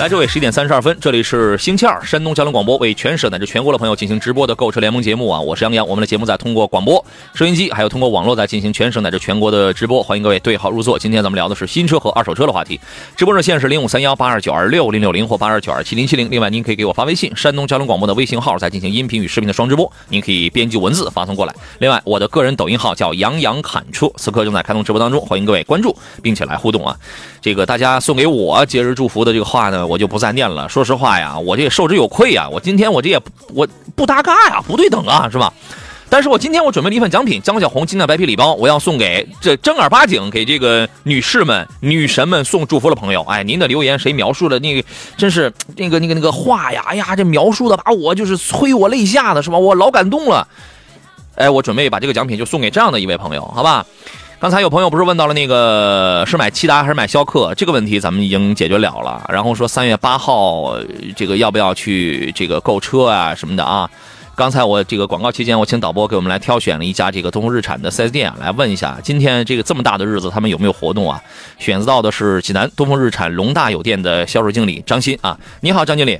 [0.00, 10.98] 来，这位十一点三十二分，这里是星期二，山东交通广播为全省乃至全国的朋友进行直播的购车联盟节目啊，我是杨洋，我们的节目在通过广播、收音机，还有通过网络在进行全省乃至全国的直播，欢迎各位对号入座。
[10.98, 12.80] 今天咱们聊的是新车和二手车的话题，
[13.14, 21.54] 直播热线是零五三幺八二九二六零六零或八二九二七零七零，另外您可以给我发微信，山东交通广播的微信号在进行音频与视频的双直播，您可以编辑文字发送过来。
[21.78, 26.96] 另外，我的个人抖音号叫杨洋侃车，此刻正在开通直播当中，欢迎各位关注并且来互动啊。
[27.42, 30.68] 这个大家送给我节日祝福的这个话呢，我就不再念了。
[30.68, 32.48] 说实话呀，我这也受之有愧呀。
[32.48, 33.20] 我今天我这也
[33.52, 35.52] 我不搭嘎呀，不对等啊，是吧？
[36.08, 43.22] 但是我今天我准备了一份奖品，江小红金的白皮礼包，我要送给这正儿八经给这个女士们、女神们送祝福的朋友。
[43.22, 49.58] 哎，您的留言谁描述的那个，真是那个那个那个话呀，哎呀，这描述的把我就是催我泪下的是吧？
[49.58, 50.46] 我老感动了。
[51.34, 53.84] 哎，我准备把这个奖品就送给这样的一位朋友，好吧？
[54.40, 59.22] 刚才有朋友不是问到了那个是买骐达还是买逍客这个问题，咱们已经解决了了。
[59.28, 60.78] 然后说三月八号
[61.14, 63.90] 这个要不要去这个购车啊什么的啊？
[64.34, 71.22] 刚才我这个广告期间，我请导播给我们来挑选了一家这个东风日产的 4S 店，来问一下今天这个这么大的日子他们有没有活动啊？
[71.58, 76.18] 选择到的是济南东风日产龙大有店的销售经理张鑫啊，你好，张经理。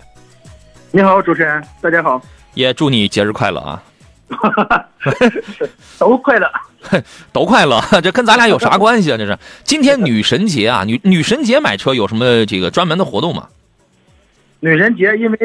[0.90, 2.20] 你好，主持人，大家好。
[2.52, 3.82] 也祝你节日快乐啊！
[5.98, 6.50] 都快乐，
[7.32, 9.16] 都快乐， 这跟咱俩有啥关系啊？
[9.18, 13.48] 这是今天女神节啊，女女神节买车有什么这个专门的活动吗？
[14.60, 15.38] 女神节，因为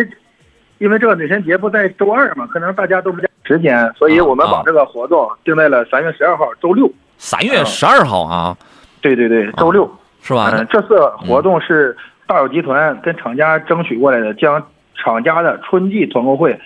[0.78, 6.90] 因为这个女神节不在周二嘛，可能大家都不在时间，所以我们把这个活动定在了三月十二号周六。
[7.18, 8.58] 三月十二号啊？
[9.02, 9.90] 对对对，周六
[10.22, 10.52] 是吧？
[10.54, 11.96] 嗯，这次活动是
[12.28, 14.62] 大有集团跟厂家争取过来的，将
[14.96, 16.60] 厂家的春季团购会，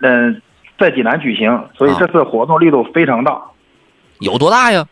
[0.00, 0.40] 嗯。
[0.78, 3.40] 在济南举行，所以这次活动力度非常大。
[4.20, 4.86] 有多大呀？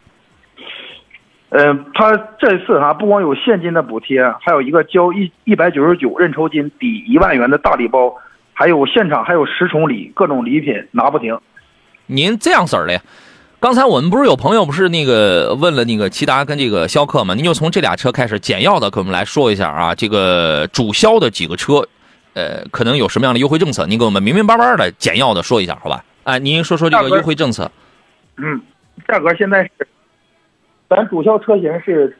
[1.51, 8.15] 嗯，他这次哈不光有现金的补贴，还有一个交一一百九十九认筹金抵一万元的大礼包，
[8.55, 11.39] 还有现场还有十重礼，各种礼品拿不停。
[12.07, 12.99] 您这样式儿的，
[13.61, 17.35] 刚才我们不是有朋友不是那个问了那个骐达跟这个逍客吗？
[17.35, 21.87] 您就从这俩车开始简要的给我们来说一下啊，这个主销的几个车。
[22.35, 23.87] 呃，可能有什么样的优惠政策？
[23.87, 26.05] 您给我们明明白白的、简要的说一下，好吧？
[26.25, 27.71] 哎，您说说这个优惠政策。
[28.37, 28.61] 嗯，
[29.07, 29.71] 价格现在是，
[30.89, 32.17] 咱主销车型是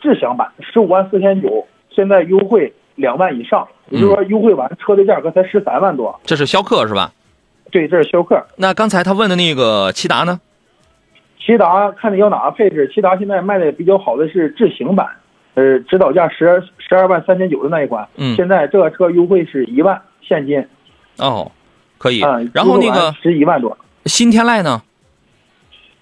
[0.00, 6.20] 智享版，十五万四千九，现在优惠两万以上，也就是说优惠完车的价格才十三万多。
[6.24, 7.12] 这是逍客是吧？
[7.72, 8.46] 对，这是逍客。
[8.56, 10.40] 那刚才他问的那个骐达呢？
[11.40, 12.88] 骐达看你要哪个配置？
[12.94, 15.08] 骐达现在卖的比较好的是智行版。
[15.56, 20.62] 呃，指导价十二十二万三千九的那一款，嗯，现在这个车优惠是一万现金，
[21.16, 21.50] 哦，
[21.96, 24.82] 可以，嗯，然后那个十一万多，新天籁呢？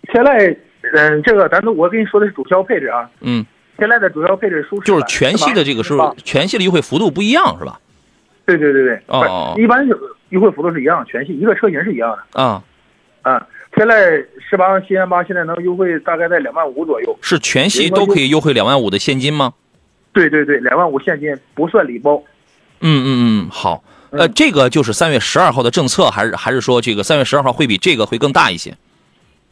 [0.03, 0.57] 天籁，
[0.93, 3.47] 嗯，这个咱都我跟你说的是主销配置啊，嗯，
[3.79, 7.79] 天籁的主要配置舒适，就是全系的这个是全系的优惠幅度不一样是吧？
[8.45, 9.87] 对对对对，哦，一般
[10.31, 12.61] 优惠幅度是一样，全系一个车型是一样的，啊，
[13.23, 13.47] 啊。
[13.75, 17.19] 天籁十八万七千八，现在能优惠大概在两万五左右。
[17.21, 19.55] 是全系都可以优惠两万五的现金吗？
[20.13, 22.23] 对对对，两万五现金不算礼包。
[22.81, 23.83] 嗯嗯嗯，好。
[24.11, 28.73] 呃，这个就是三月十二号的政策，还是还是说这个三月十二号会比这个会更大一些？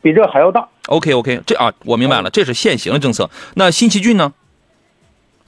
[0.00, 0.68] 比这个还要大。
[0.86, 3.28] OK OK，这啊，我明白了，这是现行的政策。
[3.54, 4.32] 那新奇骏呢？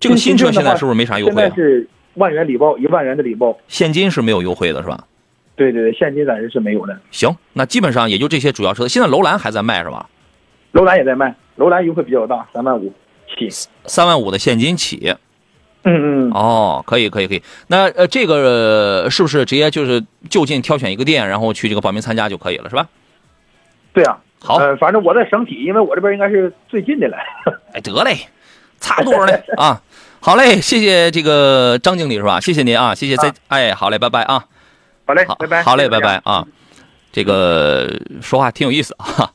[0.00, 1.32] 这个新车现在是不是没啥优惠？
[1.32, 5.04] 现在是万元礼包，一万元的礼包，现金是没有优惠的，是吧？
[5.56, 6.98] 对对对，现金暂时是没有的。
[7.10, 8.88] 行，那基本上也就这些主要车。
[8.88, 10.08] 现在楼兰还在卖是吧？
[10.72, 12.92] 楼兰也在卖，楼兰优惠比较大，三万五
[13.38, 13.48] 起，
[13.86, 15.14] 三万五的现金起。
[15.84, 16.30] 嗯嗯。
[16.32, 17.42] 哦，可以可以可以。
[17.68, 22.88] 那呃，这个是不是直接就是就近挑选一个店，然后去这个报名参加就可以了，是吧？
[23.92, 24.18] 对啊。
[24.40, 24.56] 好。
[24.56, 27.16] 呃，反正我在省体，因为我这边应该是最近的了。
[27.72, 28.26] 哎，得嘞，
[28.80, 29.80] 差不多嘞啊。
[30.18, 32.40] 好嘞，谢谢这个张经理是吧？
[32.40, 34.44] 谢谢您啊，谢谢再哎，好嘞，拜拜啊。
[35.06, 35.62] 好嘞，拜拜。
[35.62, 36.46] 好嘞，拜拜啊！
[37.12, 39.30] 这个说话挺有意思啊。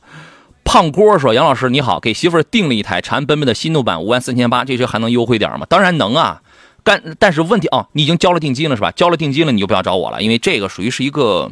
[0.64, 5.66] 胖郭说：“杨老师你好，给媳妇儿订了一台长安奔奔的心动版，五万四千八，这车还能优惠点吗？
[5.68, 6.42] 当然能啊。
[6.82, 8.90] 但，但是问题哦，你已经交了定金了是吧？
[8.92, 11.50] 交了定金了，你就不要找我了，因为这个属于是一个，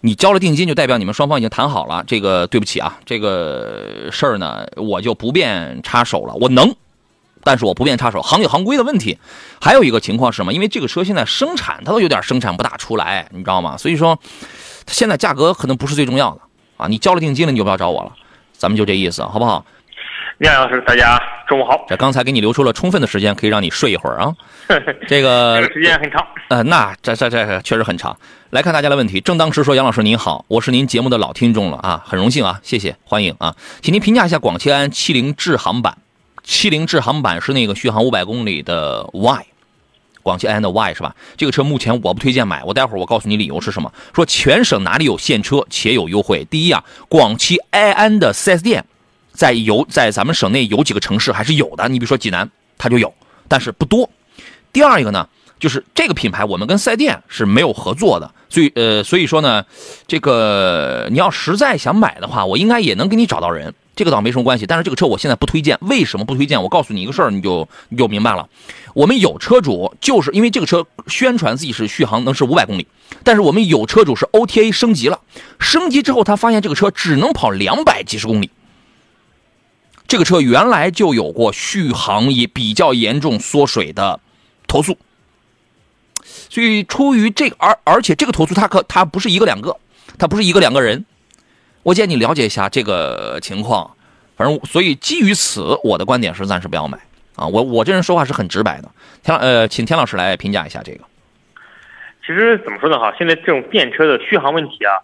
[0.00, 2.04] 你交了定金就代表你们双方已经谈好了。
[2.06, 6.34] 这个对不起啊，这个事儿呢，我就不便插手了。
[6.34, 6.74] 我能。”
[7.44, 9.18] 但是我不便插手，行有行规的问题。
[9.60, 10.52] 还有一个情况是什么？
[10.52, 13.76] 因为这个车现在生产，它都有点生产不大出来，你知道吗？
[13.76, 14.18] 所以说，
[14.86, 16.40] 现在价格可能不是最重要的
[16.76, 16.86] 啊。
[16.88, 18.12] 你交了定金了，你就不要找我了。
[18.52, 19.64] 咱们就这意思，好不好？
[20.38, 21.84] 亮老师，大家中午好。
[21.88, 24.32] 这刚才给你留出了充分的时间，可以让你睡一会儿啊。
[25.06, 26.26] 这个时间很长。
[26.48, 28.16] 呃，那这这这确实很长。
[28.50, 29.20] 来看大家的问题。
[29.20, 35.96] 正当时说，杨老师您好，我是您节目的老听众了啊，很荣幸啊，谢谢，欢迎啊，请您评价一下广汽安七零智航版。
[36.44, 39.46] 七零智航版是那个续航五百公里的 Y，
[40.22, 41.16] 广汽埃安的 Y 是吧？
[41.36, 43.90] 这个车目前我不推荐买，我待会儿我告诉你理由是什么。
[44.14, 46.46] 说全省哪里有现车且有优惠？
[46.50, 48.84] 第一啊，广汽埃安的 4S 店
[49.32, 53.12] 在有在咱们省内有几个城市还是有的，你比如说济南它就有，
[53.48, 54.08] 但是不多。
[54.70, 55.26] 第二一个呢，
[55.58, 59.64] 就是这个品牌我们跟四 S 店是没有合作的，所以呃，所以说呢，
[60.06, 63.74] 这个你要实在想买的话，我应该也能给你找到人。
[63.96, 65.78] 这个倒没什么关系，但是这个车我现在不推荐。
[65.82, 66.62] 为什么不推荐？
[66.62, 68.48] 我告诉你一个事儿，你就你就明白了。
[68.94, 72.86] 我们有车主就是因为这个车宣传自己是续航能是五百公里，
[73.22, 75.20] 但是我们有车主是 OTA 升级了，
[75.58, 78.50] 升级之后他发现这个车只能跑两百几十公里。
[80.06, 84.20] 这个车原来就有过续航也比较严重缩水的
[84.66, 84.98] 投诉，
[86.50, 89.76] 所以出于这个而而且这个投诉他可他不是一个两个，
[90.18, 91.04] 他不是一个两个人。
[91.84, 93.88] 我建议你了解一下这个情况，
[94.36, 96.98] 反正所以基于此，我的观点是暂时不要买
[97.36, 97.46] 啊。
[97.46, 98.90] 我我这人说话是很直白的。
[99.22, 101.04] 田呃，请田老师来评价一下这个。
[102.26, 102.98] 其实怎么说呢？
[102.98, 104.96] 哈，现在这种电车的续航问题啊，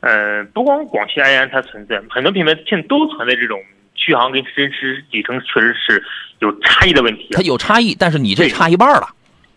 [0.00, 3.60] 嗯，不光广汽埃安它存在，很多品牌现在都存在这种
[3.94, 6.04] 续航跟真实里程确实是
[6.40, 7.28] 有差异的问题。
[7.30, 9.08] 它有差异，但是你这差一半了。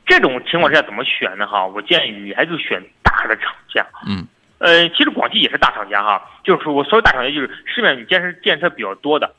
[0.05, 1.47] 这种情况之下怎么选呢？
[1.47, 3.83] 哈，我建议你还是选大的厂家。
[4.07, 4.27] 嗯。
[4.59, 9.31] 呃，其实广汽也是大厂家哈，就是说我所有大厂家就是市面上你见是电车比较多的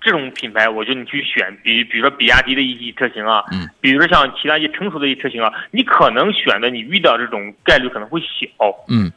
[0.00, 8.46] 这种品牌，我觉得你去选，比比如说比亚迪的一级车型啊，嗯，比如说像其他一些成熟的一些车型啊，你可能选的你遇到这种概率可能会小，
[8.88, 9.10] 嗯，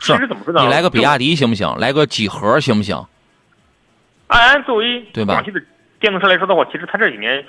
[0.00, 0.62] 其实怎么说呢？
[0.62, 1.72] 你来个比亚迪行不行？
[1.78, 2.96] 来个几何行不行？
[4.26, 5.34] 安安作为对吧？
[5.34, 5.62] 广汽的
[6.00, 7.44] 电动车来说的话，其实它这几年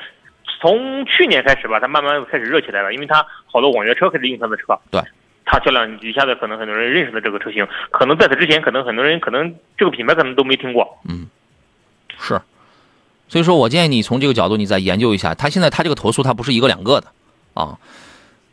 [0.61, 5.01] 从去年开始吧，它慢慢开始热起来了，因为它好多网约车开始用它的车，对。
[5.45, 10.97] 它销量一下子可能很多人认识的这个车型，可能在此之前，可能很多人可能这个品牌可能都没听过。
[11.07, 11.27] 嗯，
[12.19, 12.41] 是，
[13.29, 15.35] 所以说我建议你从这个角度你再研究一下。
[15.35, 17.07] 他现在他这个投诉他不是一个两个的
[17.53, 17.77] 啊。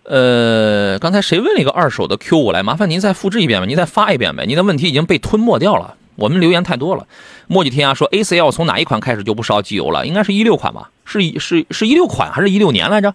[0.04, 2.62] 呃，刚才谁问了一个二手的 Q 五来？
[2.62, 4.44] 麻烦您再复制一遍吧，您再发一遍呗。
[4.46, 7.06] 您的问题已经被吞没掉了，我们留言太多了。
[7.46, 10.04] 墨迹天涯说 A C L 从哪一款开始就不烧机油了？
[10.06, 10.90] 应该是一六款吧？
[11.04, 13.14] 是是是一六款还是一六年来着？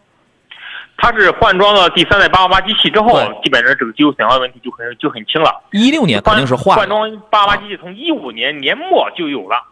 [0.97, 5.61] 它是换装了第三代八八八机器之后，基本上这个机油损耗问题就很就很轻了。
[5.71, 9.63] 一六年肯定是换换装八八八机器，从一五年年末就有了，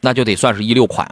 [0.00, 1.08] 那就得算是一六款。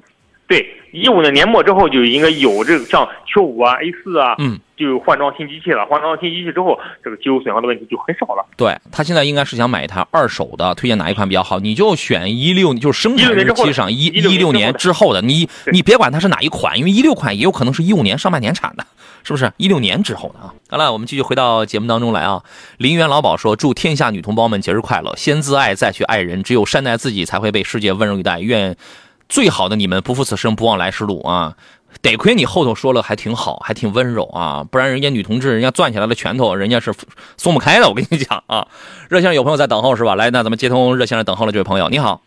[0.48, 5.85] 对，一五年年末之后就应该有这个像 Q 五啊、A 四啊，嗯，就换装新机器了。
[5.87, 8.46] 换装新机器之后，这个机油损耗的问题就很少了。
[8.56, 11.59] 对他现在应该是想买一台二手的，推荐哪一款比较好？
[11.59, 15.20] 你就选一六，就是生产日期上一一六年之后的。
[15.20, 18.87] 你你别管它是哪一款，因为一六款也有可能是一五年上半年产的，
[19.24, 19.50] 是不是？
[19.56, 20.54] 一六年之后的啊。
[20.68, 22.44] 好了，我们继续回到节目当中来啊。
[22.78, 28.38] 林园老宝说：“祝天下女同胞们节日快乐，先自爱再去爱人，只有善待自己，才会被世界温柔以待。
[28.38, 28.76] 愿。”
[29.28, 31.56] 最好的你们不负此生，不忘来时路啊！
[32.02, 36.92] 得亏你后头说了还挺好，还挺温柔啊，不然人家女同志人家攥起来的拳头，人家是
[37.36, 37.88] 松不开的。
[37.88, 38.68] 我跟你讲啊，
[39.08, 40.14] 热线有朋友在等候是吧？
[40.14, 42.20] 来，那咱们接通热线上等候的这位朋友，你好。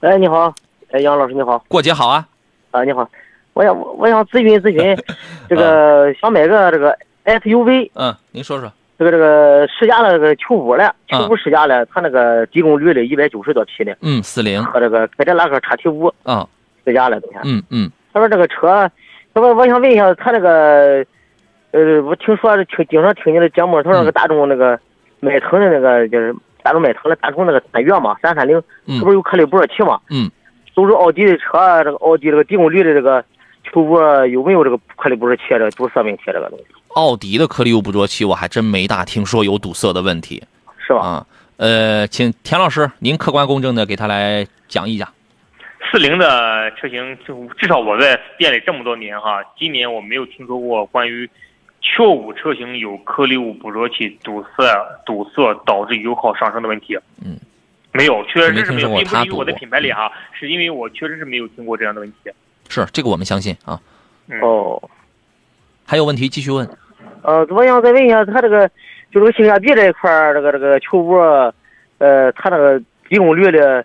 [0.00, 0.54] 哎，你好，
[0.90, 1.58] 哎，杨老师你好。
[1.68, 2.28] 过节好啊。
[2.70, 3.08] 啊，你好，
[3.54, 4.96] 我想我想咨询咨询，
[5.48, 7.90] 这个想买个这个 SUV。
[7.94, 8.70] 嗯，您说说。
[8.98, 16.46] 这个这个试驾了这个 Q 五了，Q 五试驾了，它那个低功率的，一百九十多匹的，嗯，四零和这个凯迪拉克叉 T 五，啊，
[16.84, 17.90] 试驾了，嗯嗯。
[18.12, 18.90] 他说这个车，
[19.32, 21.04] 他说我想问一下，他那个，
[21.70, 24.76] 呃，我听说听经常听你的节目，他说那个大众那个
[25.20, 26.34] 迈腾的那个就是
[26.64, 30.00] 大众迈腾的大众那个探岳嘛，三三零，这不是有颗粒捕热器嘛？
[30.10, 30.28] 嗯。
[30.74, 33.24] 都是奥迪的车，这个奥迪这个低功率的这个
[33.64, 36.66] Q 五有没有这个颗粒捕热器这个堵塞问题这个东西？
[36.98, 40.42] 奥迪的颗粒物捕捉器，我还真没大听说有堵塞的问题，
[40.84, 40.98] 是吧？
[40.98, 45.08] 啊，呃，请田老师您客观公正的给他来讲一讲。
[45.92, 51.30] 四零的车型，就至少我在店里这么多年哈，今年我没有听说过关于
[51.80, 54.64] Q 五车型有颗粒物捕捉器堵塞
[55.06, 56.98] 堵塞导致油耗上升的问题。
[57.24, 57.38] 嗯，
[57.92, 62.16] 没有，确实是没有，并不是因为我的品牌里哈，是因为我确实是没有听过这样的问题。
[62.68, 63.80] 是这个我们相信啊。
[64.42, 64.82] 哦。
[65.86, 66.68] 还有问题继续问。
[67.22, 68.68] 呃，我想再问一下，他这个
[69.10, 71.14] 就这个性价比这一块儿，这个这个球五，
[71.98, 73.82] 呃，它那个低功率的，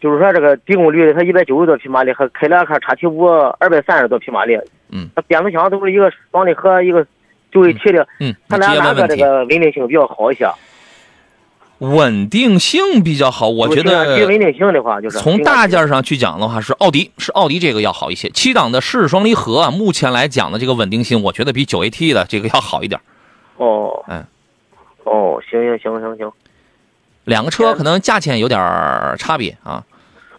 [0.00, 3.26] 就是说这个低功率的，它一百九十多匹马力，和凯迪拉克叉 T 五
[3.58, 4.58] 二百三十多匹马力，
[4.90, 7.04] 嗯，它变速箱都是一个双离合，一个
[7.50, 10.46] 九 AT 的，嗯，它俩哪个这个稳定性比较好一些？
[11.78, 14.26] 稳定性比较好，我觉得。
[14.26, 18.28] 稳定性的话，就是从大件上去讲的话，是奥迪，是奥迪这个要好一些。
[18.30, 23.00] 七档的湿式双离合啊，目前来讲的这个稳定性，我觉得比九 AT 的这个要好一点。
[23.56, 24.24] 哦，嗯，
[25.04, 26.32] 哦，行行行行行，
[27.24, 28.58] 两个车可能价钱有点
[29.18, 29.84] 差别啊。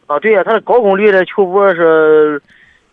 [0.07, 2.41] 啊，对呀，它的高功率的 Q 五是，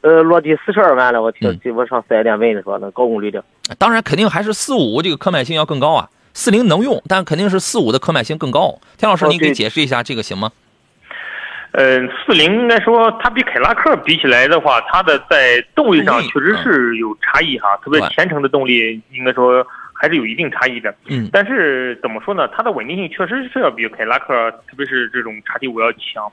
[0.01, 1.23] 呃，落地四十二万了。
[1.23, 3.45] 我听我上四 S 店问的说，那高功率的。
[3.79, 6.11] 当然，肯定还是四五这个可买性要更高啊。
[6.35, 8.81] 四零能用，但肯定是四五的可买性更高。
[8.99, 10.51] 田老师，您给解释一下这个行吗？
[11.77, 20.95] 嗯，四零应该说它比凯拉克比起来的话，它的在动力上确实是有差异哈，特别前程的动力应该说还是有一定差异的。
[21.09, 22.49] 嗯，但是怎么说呢？
[22.49, 26.31] 它的稳定性确实是要比凯拉克，特别是这种叉 T 五要强，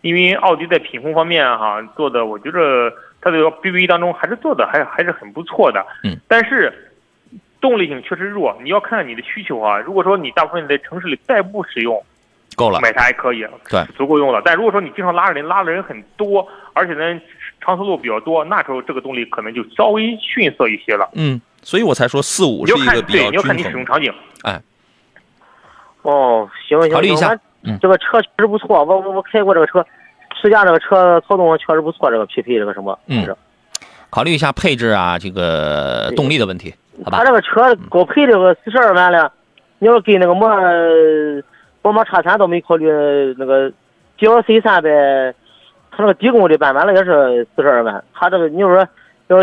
[0.00, 5.84] 因为奥迪在品控方面哈做的，我觉得它的 BBA 当中还是做的还还是很不错的。
[6.02, 6.83] 嗯，但是。
[7.64, 9.78] 动力性确实弱，你要看你的需求啊。
[9.78, 11.98] 如果说你大部分在城市里代步使用，
[12.54, 14.42] 够了，买它还可以，对，足够用了。
[14.44, 17.18] 但如果说你经常拉着人，拉的人很多，而且呢
[17.62, 21.08] 长途路比较多，那时候这个动力可能就稍微逊色一些了。
[21.14, 24.12] 嗯，所以我才说四五是一个比较对，你要看你使用场景。
[24.42, 24.60] 哎，
[26.02, 27.34] 哦，行行，考虑一下。
[27.66, 29.82] 嗯这个车确实不错，我我我开过这个车，
[30.38, 33.34] 试驾这个车操纵确实不错，这个匹配这个什么，嗯是
[34.14, 36.72] 考虑一下配置啊，这个动力的问题，
[37.04, 37.24] 好吧他？
[37.24, 39.32] 这个车高配这个四十二万了，
[39.80, 40.48] 你要跟那个么
[41.82, 42.86] 宝马叉三都没考虑
[43.36, 43.72] 那个
[44.16, 44.88] GLC 三百，
[45.90, 48.88] 它那个低功率办完了也是四十二万，它这个你要说
[49.26, 49.38] 要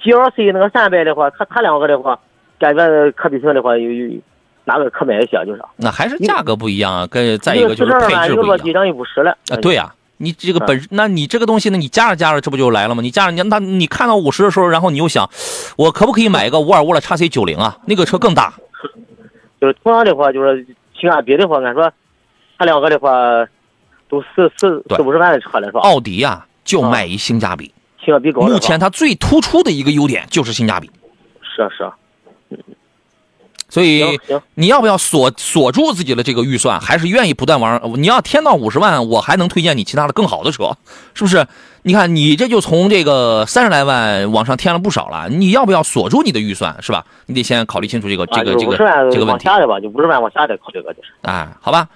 [0.00, 2.16] GLC 那个三百的话，它它两个的话，
[2.60, 4.14] 感觉可比性的话有有
[4.66, 5.60] 哪个可买一些就是。
[5.78, 9.36] 那还是价格不一样啊，跟再一个就是配万一个落地置不一样上一五十了。
[9.50, 9.56] 啊。
[9.60, 9.92] 对呀、
[10.24, 11.76] 你这个本，那你这个东西呢？
[11.76, 13.02] 你加着加着，这不就来了吗？
[13.02, 15.28] 你加着你那你看到五十的时候，然后你又想，
[15.76, 17.76] 我可不可以买一个沃尔沃的叉 C 九零啊？
[17.86, 18.54] 那个车更大。
[19.60, 20.66] 就是同样的话，就是
[20.98, 21.92] 性价比的话，俺说，
[22.58, 23.10] 他两个的话，
[24.08, 25.80] 都四四四五十万的车了是吧？
[25.80, 27.72] 奥迪呀、就卖一性价比。
[28.04, 28.42] 性价比高。
[28.42, 30.90] 目前它最突出的一个优点就是性价比，
[31.40, 31.96] 是啊是啊，
[33.74, 34.20] 所以
[34.54, 37.92] 你要不要锁锁住自己的这个预算，还是愿意不断往上？
[38.00, 40.76] 你要添到五十万，我还能推荐你其他的更好的车，
[41.12, 41.44] 是不是？
[41.82, 47.04] 你看你这就从这个三十来万往上添了不少了，你要不要锁住你的预算，是吧？
[47.26, 48.76] 你得先考虑清楚这个这个这个
[49.10, 51.08] 这个问题，往下的吧，就五十万往下的考虑个就是。
[51.22, 51.88] 哎，好吧。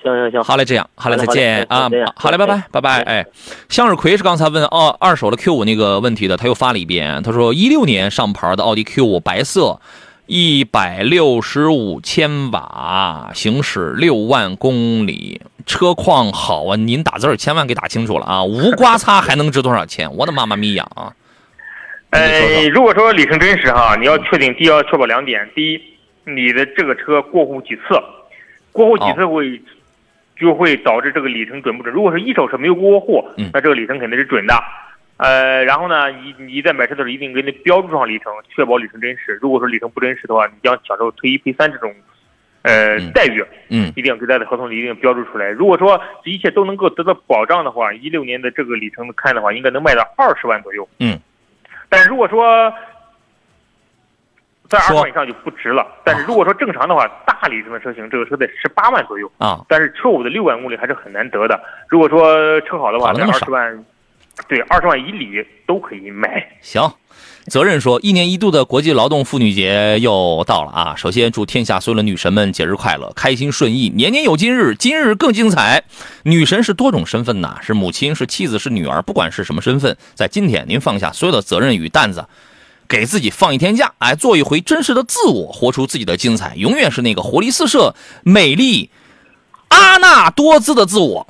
[0.00, 3.02] 行行行，好嘞，这样，好嘞，再见啊好嘞拜拜，拜拜。
[3.02, 3.26] 哎，
[3.68, 9.80] 向日葵是刚才问哦二手的 Q 五那个问题的，他又发了一遍，他说一六年上牌的奥迪 Q 五白色，
[10.30, 16.76] 一百六十五千瓦，行驶六万公里，车况好啊。
[16.76, 20.14] 您打字儿千万给打清楚了啊，无刮擦还能值多少钱？
[20.14, 21.14] 我的妈妈咪呀啊！
[22.10, 25.80] 呃，如果说里程真实哈，你要确定，第一要确保两点：第一，
[26.24, 27.98] 你的这个车过户几次，
[28.70, 29.58] 过户几次会、
[30.38, 31.94] 就会导致这个里程准不准。
[31.94, 34.54] 如果是一手车没有过过户，嗯那这个里程肯定是准的。
[35.18, 39.38] 呃，然后呢，你你在买车的时候一定给你标注上里程，确保里程真实。
[39.42, 41.92] 如果说里程不真实的话，你将享受退一赔三这种
[42.62, 43.44] 呃、嗯待遇。
[43.68, 45.50] 嗯一定要给在合同里一定标注出来。
[45.50, 50.88] 如果说这一切都能够得到保障的话，一六年的这个里程看的话，应该能卖到二十万左右。
[51.00, 51.18] 嗯，
[51.88, 52.72] 但是如果说
[54.68, 55.84] 在二十万以上就不值了。
[56.04, 59.28] 但是如果说正常的话，大里程的车型，这个车在十八万左右。
[59.38, 61.60] 啊，但是车五的六万公里还是很难得的。
[61.88, 63.84] 如果说车好的话，在二十万，
[64.46, 66.46] 对二十万以里都可以买。
[66.62, 66.92] 行，
[67.46, 70.94] 责任说，一年一度的国际劳动妇女节又到了啊！
[70.96, 75.82] 首先祝天下所有的女神们节日快乐，开心顺意，年年有今日，今日更精彩。
[76.24, 82.26] 女神是多种身份呐，是母亲，是妻子，是女儿，不管是什么身份，在今天您放下所有的责任与担子。
[82.88, 88.88] 给自己放一天假，哎，做一回真实的自我，活出自己的精彩，永远是那个活力四射、美丽、
[89.68, 91.28] 阿纳多姿的自我。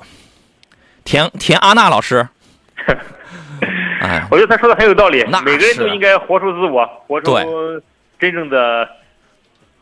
[1.03, 2.29] 田田阿娜老师，
[4.01, 7.45] 哎，我觉得他说的很有道理那，每个人都应该活出自我，活出对
[8.19, 8.87] 真正的。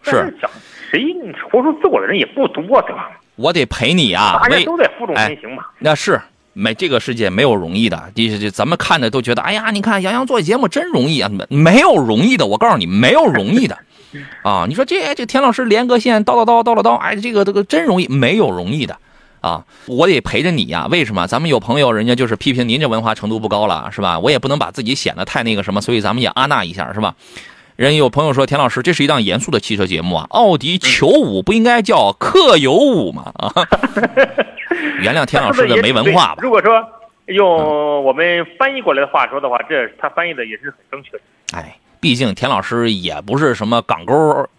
[0.03, 0.33] 是
[0.89, 1.03] 谁
[1.51, 3.11] 活出自我的人也不多，对吧？
[3.35, 5.65] 我得陪你啊，大家都在负重前行嘛。
[5.79, 6.21] 那是
[6.53, 13.77] 没这个世界没有容易的，这这咱们看的都觉得，哎呀，你看杨洋做节目真容易啊，没没有容易的，我告诉你，没有容易的，
[14.43, 18.97] 啊，你说这这田老师连个线叨叨叨叨叨叨，哎，这个这个真容易，没有容易的。
[19.47, 21.25] 啊，我得陪着你呀、为什么？
[21.25, 24.19] 咱们有朋友，人家就是批评您这文化程度不高了，是吧？
[24.19, 27.15] 我也不能把自己显得太那个什么，所以咱们也阿纳一下，是吧？
[27.77, 33.31] 人有朋友说，田老师，这是一档严肃的汽车节目啊，奥迪球五不应该叫克有五吗？
[33.35, 33.53] 啊，
[34.99, 36.37] 原谅田老师的没文化吧。
[36.43, 36.83] 如果说
[37.27, 41.19] 用我们翻译过来的话说的话，这他翻译的也是很正确的。
[41.53, 44.49] 哎，毕竟田老师也不是什么港沟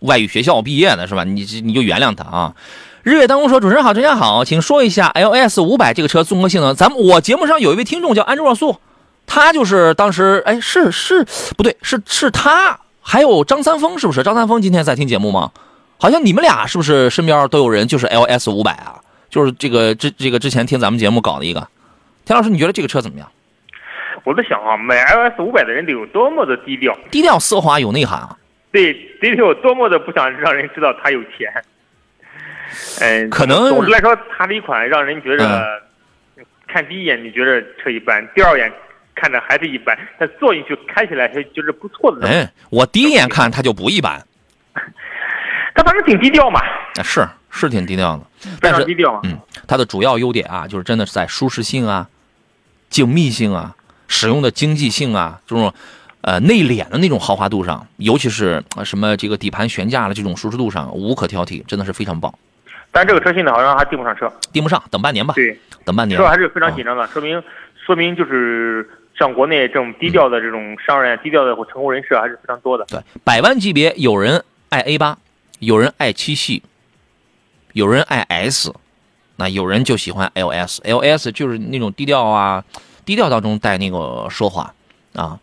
[0.00, 1.24] 外语学校毕业的，是吧？
[1.24, 2.54] 你你就原谅他啊。
[3.06, 6.74] 日月当空说：“主持人好，专家好，请说一下 LS 五百这个车综合性能。
[6.74, 8.80] 咱们我节目上有一位听众叫安卓若素，
[9.28, 11.24] 他就是当时哎是是
[11.56, 14.24] 不对是是他，还有张三丰是不是？
[14.24, 15.52] 张三丰今天在听节目吗？
[15.98, 18.98] 好像你们俩是不是身边都有人就是 LS 五百啊？
[19.30, 21.64] 就是这个之这个之前听咱们节目搞的一个。
[22.24, 23.28] 田老师，你觉得这个车怎么样？
[24.24, 28.36] 我在想啊，买 LS 五百的人得有多么的低调，低调奢华有内涵啊。
[28.72, 31.48] 对，得有多么的不想让人知道他有钱。
[33.00, 35.82] 嗯，可能总之来说，它是一款让人觉得、
[36.66, 38.72] 看第一眼你觉得车一般，第二眼
[39.14, 42.26] 看着还是一般，但坐进去开起来还觉得不错的。
[42.26, 44.24] 哎，我第一眼看它就不一般。
[45.74, 49.20] 它反正挺低调嘛，啊是是挺低调的，非但是常低调嘛。
[49.24, 52.08] 嗯，它的主要优点啊，就是真的是在舒适性啊、
[52.88, 53.74] 精密性啊、
[54.08, 55.72] 使用的经济性啊这种
[56.22, 62.34] 呃内敛的那种豪华度上，尤其是呃什么这个底盘悬架的这种舒适度上，无可挑剔，真的是非常棒。
[62.96, 66.26] 但这个车现在好像还订不上车，订不上，等半年吧，对，等半年车。
[66.26, 67.42] 还是非常紧张的，说明
[67.84, 68.88] 说明就是
[69.18, 72.86] 像国内这种低调的这种商人、低调的成功人士还是非常多的。
[72.86, 75.18] 对，百万级别有人爱 A 八，
[75.58, 76.62] 有人爱七系，
[77.74, 78.72] 有人爱 S，
[79.36, 82.64] 那有人就喜欢 LS，LS 就是那种低调啊，
[83.04, 84.72] 低调当中带那个奢华
[85.12, 85.38] 啊。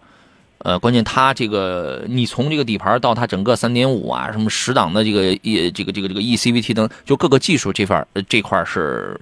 [0.63, 9.19] 呃，关键它这个，你从这个底盘到它整个三点五啊，什么十档的这个也这个这个这个 ECVT 灯，就各个技术这块这块是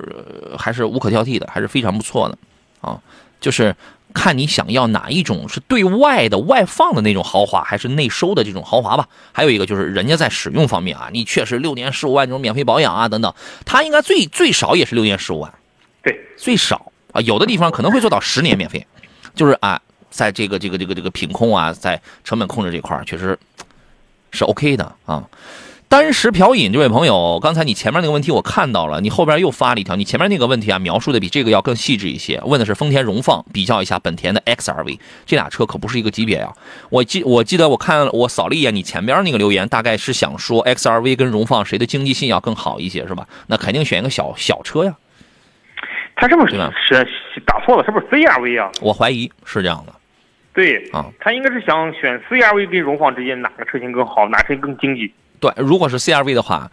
[0.56, 2.38] 还是无可挑剔的，还是非常不错的
[2.80, 3.02] 啊。
[3.40, 3.76] 就是
[4.14, 9.10] 看你想要哪一种，是对外的外放的那种豪华，还是内收的这种豪华吧。
[9.32, 13.34] 还有一个就是人家在使用方面啊，你确实六年十五万这种免费保养啊等等，
[13.66, 15.52] 它应该最最少也是六年十五万，
[16.04, 18.86] 对，最少啊，有的地方可能会做到十年免费，
[19.34, 19.82] 就是啊。
[20.12, 23.40] 在这个这个这个这个品控啊，在成本控制这块确实
[24.30, 25.28] 是 OK 的啊。
[25.88, 32.40] 单时漂饮这位朋友，刚才你前面那个问题我看到了，你后边又发了一条，你前面那个问题啊，描述的比这个要更细致一些。
[32.46, 36.54] 问的是丰田荣放比较一下本田的 XRV，这俩车可不是一个级别呀。
[36.90, 43.28] 我记我记得我看我扫了一眼你前边那个留言，大概是想说 XRV 跟荣放谁的经济性要更好一些是吧？
[43.48, 44.96] 那肯定选一个小小车呀。
[46.16, 47.06] 他是不是是
[47.46, 47.84] 打错了？
[47.84, 48.72] 是不是 CRV 啊？
[48.80, 49.94] 我怀疑是这样的。
[50.62, 55.12] 对啊，他应该是想选 CRV 跟荣放之间哪个车型更好，哪车型更经济？
[55.40, 56.72] 对，如果是 CRV 的话，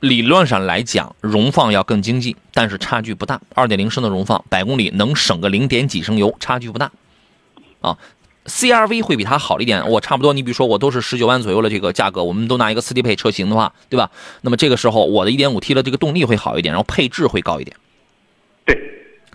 [0.00, 3.40] 理论上来讲，荣放要更经济，但是差距不大。
[3.54, 6.90] 二点零升的荣放，百公里能省个零点几升油，差距不大。
[7.80, 7.96] 啊
[8.46, 9.88] ，CRV 会比它好一点。
[9.88, 14.10] 我差不多，你比如说我都是十九万左右的这个价格，我们都拿一个四低配车型的话，对吧？
[14.40, 17.76] 那么这个时候我的一点五 T 的这个动力会好一点，然后配置会高一点。
[18.64, 18.76] 对。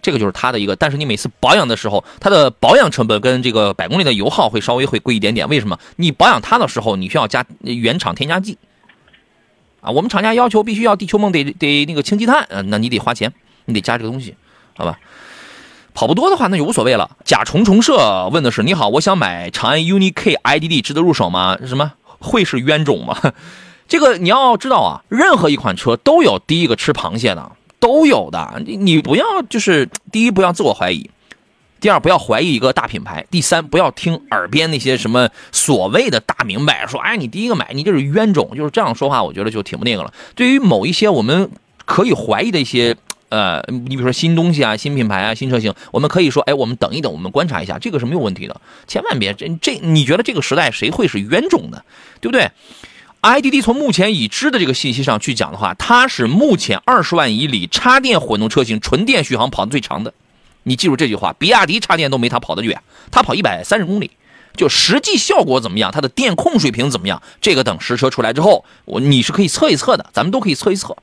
[0.04, 5.50] 这个就是它的一个，但是你每次保养的时候，它的保养成本跟这个百公里的油耗会稍微会贵一点点。
[5.50, 5.80] 为什么？
[5.96, 8.60] 你保养它的时候，你需要加原厂添加剂
[9.82, 9.90] 啊。
[9.90, 13.34] 我们厂家要求必须要地球梦得得那个氢积碳，那你得花钱，
[13.66, 14.36] 你得加这个东西，
[14.78, 15.00] 好吧？
[15.96, 17.18] 跑不多的话，那就无所谓了。
[17.24, 21.58] 甲虫虫社问的是：你好，我想买长安 UNI K IDD，值得入手吗？
[21.66, 23.16] 什么会是冤种吗？
[23.88, 27.52] 这个你要知道啊，任何一款车都有第一个吃螃蟹的。
[27.84, 31.10] 都有的，你你不要就是第一不要自我怀疑，
[31.82, 40.14] 第二不要怀疑一个大品牌，第三不要听耳边那些什么所谓的大明白说，哎，你第一个买你就是冤种，就是这样说话，我觉得就挺不那个了。
[40.34, 41.52] 对于某一些我们
[41.84, 42.96] 可以怀疑的一些
[43.28, 51.84] 呃，你比如说新东西啊、新品牌啊、新车型，我们可以说，哎，我们等一等，我们观察一下，这个是没有问题的，千万别这这，你觉得这个时代谁会是冤种的，
[52.22, 52.50] 对不对？
[53.24, 60.14] ？iDD 从目前已知的这个信息上去讲的话，它是目前二十万以里插电混动车型纯电续航跑的最长的。
[60.64, 64.12] 你记住这句话，比亚迪插电都没它跑得远，它跑一百三十公里。
[64.56, 70.96] 就实际效果怎么样，它的电控水平怎么样，这个等实车出来之后，我你是可以测一测的，咱们都可以测一测，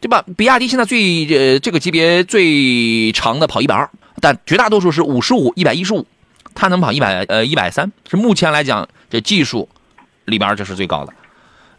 [0.00, 0.24] 对吧？
[0.36, 3.90] 比亚迪现在最呃这个级别最长的跑一百二，
[4.20, 6.06] 但绝大多数是五十五、一百一十五，
[6.54, 9.68] 它能跑一百呃一百三，是目前来讲这技术。
[10.26, 11.12] 里边这是最高的，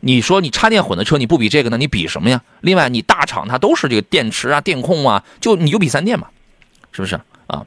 [0.01, 1.77] 你说你插电混的车你不比这个呢？
[1.77, 2.41] 你比什么呀？
[2.61, 6.27] 另外你大厂它都是这个电池啊、电控啊，就你就比三电嘛，
[6.91, 7.65] 是不是啊？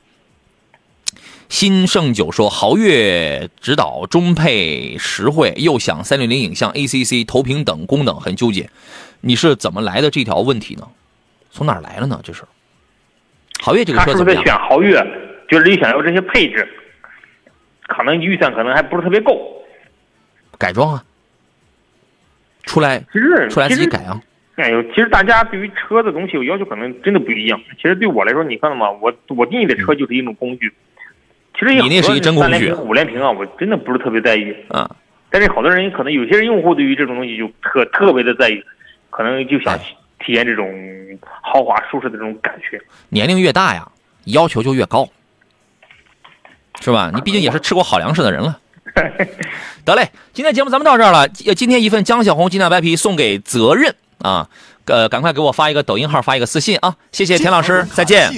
[1.49, 8.71] 新盛九说豪越指导中配实惠，又想三六零影像、ACC 投屏等功能，很纠结。
[9.21, 10.87] 你是怎么来的这条问题呢？
[11.51, 12.21] 从哪来了呢？
[12.23, 12.45] 这是
[13.61, 14.45] 豪越这个车怎么样？
[14.45, 15.05] 选豪越
[15.51, 16.67] 就是你想要这些配置，
[17.89, 19.60] 可能预算可能还不是特别够。
[20.61, 21.03] 改装啊，
[22.65, 23.03] 出来，
[23.49, 24.21] 出来自己改啊。
[24.57, 27.59] 哎呦，其实大家对于车的东西我要求，可能真的不一样。
[27.77, 28.91] 其实对我来说，你看到吗？
[28.91, 30.71] 我我定义的车就是一种工具。
[31.59, 34.95] 其实你那是一真工具，五连屏啊，我真的不是特别在意啊。
[35.31, 38.63] 但是好多人可能有些人用户对于这种东西就特特别的在意，
[39.09, 39.79] 可能就想
[40.19, 40.69] 体验这种
[41.23, 42.79] 豪华舒适的这种感觉。
[43.09, 43.91] 年龄越大呀，
[44.27, 45.09] 要求就越高，
[46.81, 47.11] 是吧？
[47.15, 48.61] 你毕竟也是吃过好粮食的人了。
[49.85, 51.29] 得嘞，今天节目咱们到这儿了。
[51.29, 54.49] 今天一份江小红鸡蛋白皮送给责任啊，
[54.87, 58.31] 呃，赶快给我发一个抖音号，发一个私信啊，谢谢田老师，再见。